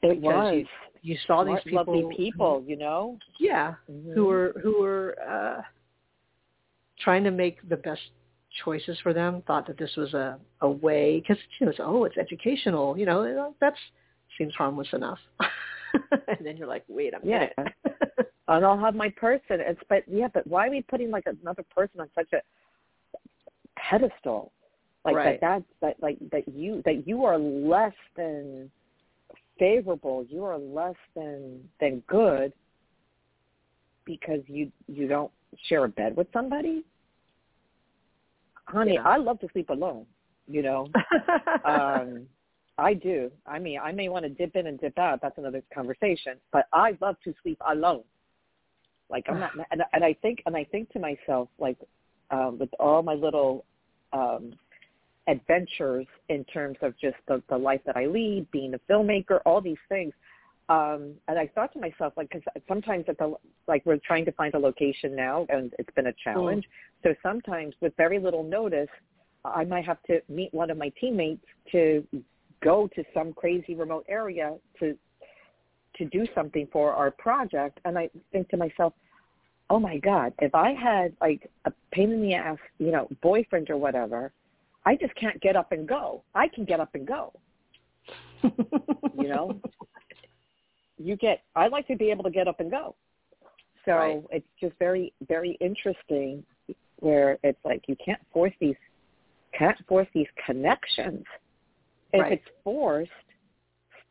[0.02, 0.54] It was.
[0.54, 0.66] You,
[1.02, 3.18] you saw Smart, these people, lovely people, you know.
[3.40, 4.12] Yeah, mm-hmm.
[4.12, 5.62] who were who were uh,
[7.00, 8.00] trying to make the best
[8.64, 9.42] choices for them.
[9.46, 12.96] Thought that this was a a way because you know, it's, oh, it's educational.
[12.96, 13.74] You know, that
[14.36, 15.18] seems harmless enough.
[16.28, 17.52] and then you're like, wait a minute.
[17.56, 17.64] Yeah.
[18.48, 19.58] and I'll have my person.
[19.60, 22.40] It's but yeah, but why are we putting like another person on such a
[23.76, 24.52] pedestal?
[25.12, 25.40] Like right.
[25.40, 28.70] that that's that like that you that you are less than
[29.58, 30.26] favorable.
[30.28, 32.52] You are less than than good
[34.04, 35.30] because you you don't
[35.68, 36.84] share a bed with somebody?
[38.66, 39.08] Honey yeah.
[39.08, 40.06] i love to sleep alone
[40.46, 40.88] you know?
[41.64, 42.26] Um
[42.78, 43.30] i do.
[43.46, 45.20] I mean i may want to dip in and dip out.
[45.20, 46.34] That's another conversation.
[46.52, 48.04] But i love to sleep alone.
[49.10, 51.78] Like i'm not and, and i think and i think to myself like
[52.30, 53.64] um with all my little
[54.12, 54.54] um
[55.28, 59.60] adventures in terms of just the, the life that I lead, being a filmmaker, all
[59.60, 60.12] these things.
[60.68, 63.34] Um, and I thought to myself, like, because sometimes at the
[63.66, 66.64] like we're trying to find a location now, and it's been a challenge.
[66.64, 67.02] Mm.
[67.02, 68.88] So sometimes with very little notice,
[69.44, 72.06] I might have to meet one of my teammates to
[72.62, 74.96] go to some crazy remote area to
[75.96, 77.80] to do something for our project.
[77.84, 78.92] And I think to myself,
[79.70, 83.70] oh my God, if I had like a pain in the ass, you know, boyfriend
[83.70, 84.32] or whatever,
[84.88, 86.22] I just can't get up and go.
[86.34, 87.34] I can get up and go.
[88.42, 89.60] you know,
[90.96, 91.42] you get.
[91.54, 92.94] I like to be able to get up and go.
[93.84, 94.24] So right.
[94.30, 96.42] it's just very, very interesting
[97.00, 98.76] where it's like you can't force these,
[99.52, 101.24] can't force these connections.
[102.14, 102.32] If right.
[102.32, 103.10] it's forced,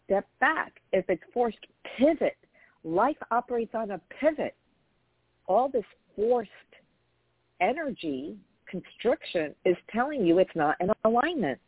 [0.05, 0.73] step back.
[0.93, 1.57] If it's forced,
[1.97, 2.37] pivot.
[2.83, 4.53] Life operates on a pivot.
[5.47, 6.51] All this forced
[7.61, 8.37] energy
[8.69, 11.59] constriction is telling you it's not in alignment.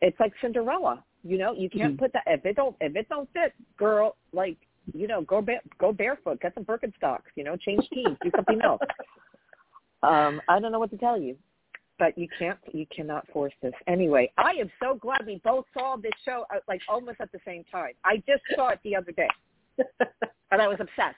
[0.00, 1.02] It's like Cinderella.
[1.22, 2.02] You know, you can't mm-hmm.
[2.04, 4.16] put that if it don't if it don't fit, girl.
[4.32, 4.58] Like
[4.92, 7.32] you know, go ba- go barefoot, get some Birkenstocks.
[7.34, 8.80] You know, change teams, do something else.
[10.02, 11.34] Um, I don't know what to tell you,
[11.98, 13.72] but you can't you cannot force this.
[13.86, 17.38] Anyway, I am so glad we both saw this show uh, like almost at the
[17.42, 17.92] same time.
[18.04, 19.30] I just saw it the other day,
[20.50, 21.16] and I was obsessed.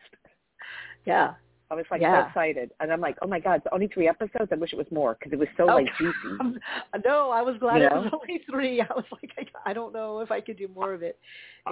[1.04, 1.34] Yeah,
[1.70, 2.22] I was like yeah.
[2.22, 4.50] so excited, and I'm like, oh my god, it's only three episodes.
[4.52, 6.58] I wish it was more because it was so oh, like juicy.
[7.04, 8.02] no, I was glad you it know?
[8.02, 8.80] was only three.
[8.80, 11.18] I was like, I, I don't know if I could do more of it.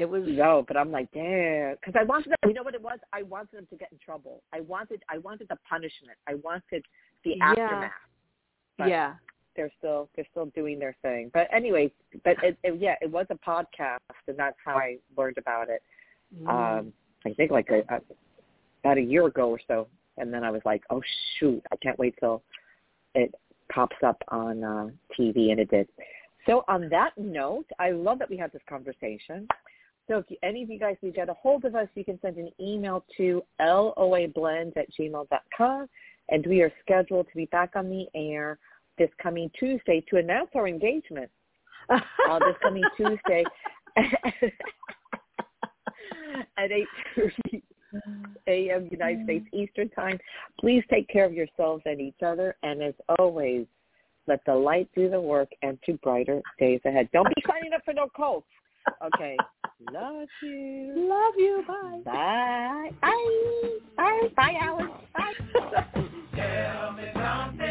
[0.00, 2.36] It was no, but I'm like, damn, because I wanted them.
[2.46, 2.98] You know what it was?
[3.12, 4.42] I wanted them to get in trouble.
[4.52, 6.18] I wanted, I wanted the punishment.
[6.28, 6.84] I wanted
[7.24, 7.50] the yeah.
[7.50, 7.92] aftermath.
[8.76, 9.14] But yeah,
[9.54, 11.30] they're still they're still doing their thing.
[11.32, 11.92] But anyway,
[12.24, 15.82] but it, it, yeah, it was a podcast, and that's how I learned about it.
[16.36, 16.48] mm.
[16.48, 16.92] Um,
[17.26, 18.00] I think like a, a
[18.84, 21.02] about a year ago or so, and then I was like, oh
[21.38, 22.42] shoot, I can't wait till
[23.14, 23.34] it
[23.72, 25.88] pops up on uh, TV, and it did.
[26.46, 29.48] So on that note, I love that we had this conversation.
[30.08, 32.04] So if you, any of you guys need to get a hold of us, you
[32.04, 35.88] can send an email to loablend at gmail.com.
[36.28, 38.58] And we are scheduled to be back on the air
[38.98, 41.30] this coming Tuesday to announce our engagement.
[41.90, 43.44] uh, this coming Tuesday
[46.56, 46.70] at
[47.16, 47.62] 8.30
[48.46, 48.88] a.m.
[48.90, 49.24] United mm.
[49.24, 50.18] States Eastern Time.
[50.60, 52.56] Please take care of yourselves and each other.
[52.62, 53.66] And as always,
[54.26, 57.08] let the light do the work and to brighter days ahead.
[57.12, 58.46] Don't be signing up for no cults.
[59.04, 59.36] Okay.
[59.92, 60.92] Love you.
[60.96, 61.64] Love you.
[61.66, 62.00] Bye.
[62.04, 62.90] Bye.
[63.02, 63.78] Bye.
[63.96, 64.28] Bye.
[64.36, 64.86] Bye, Alice.
[65.14, 65.32] Bye.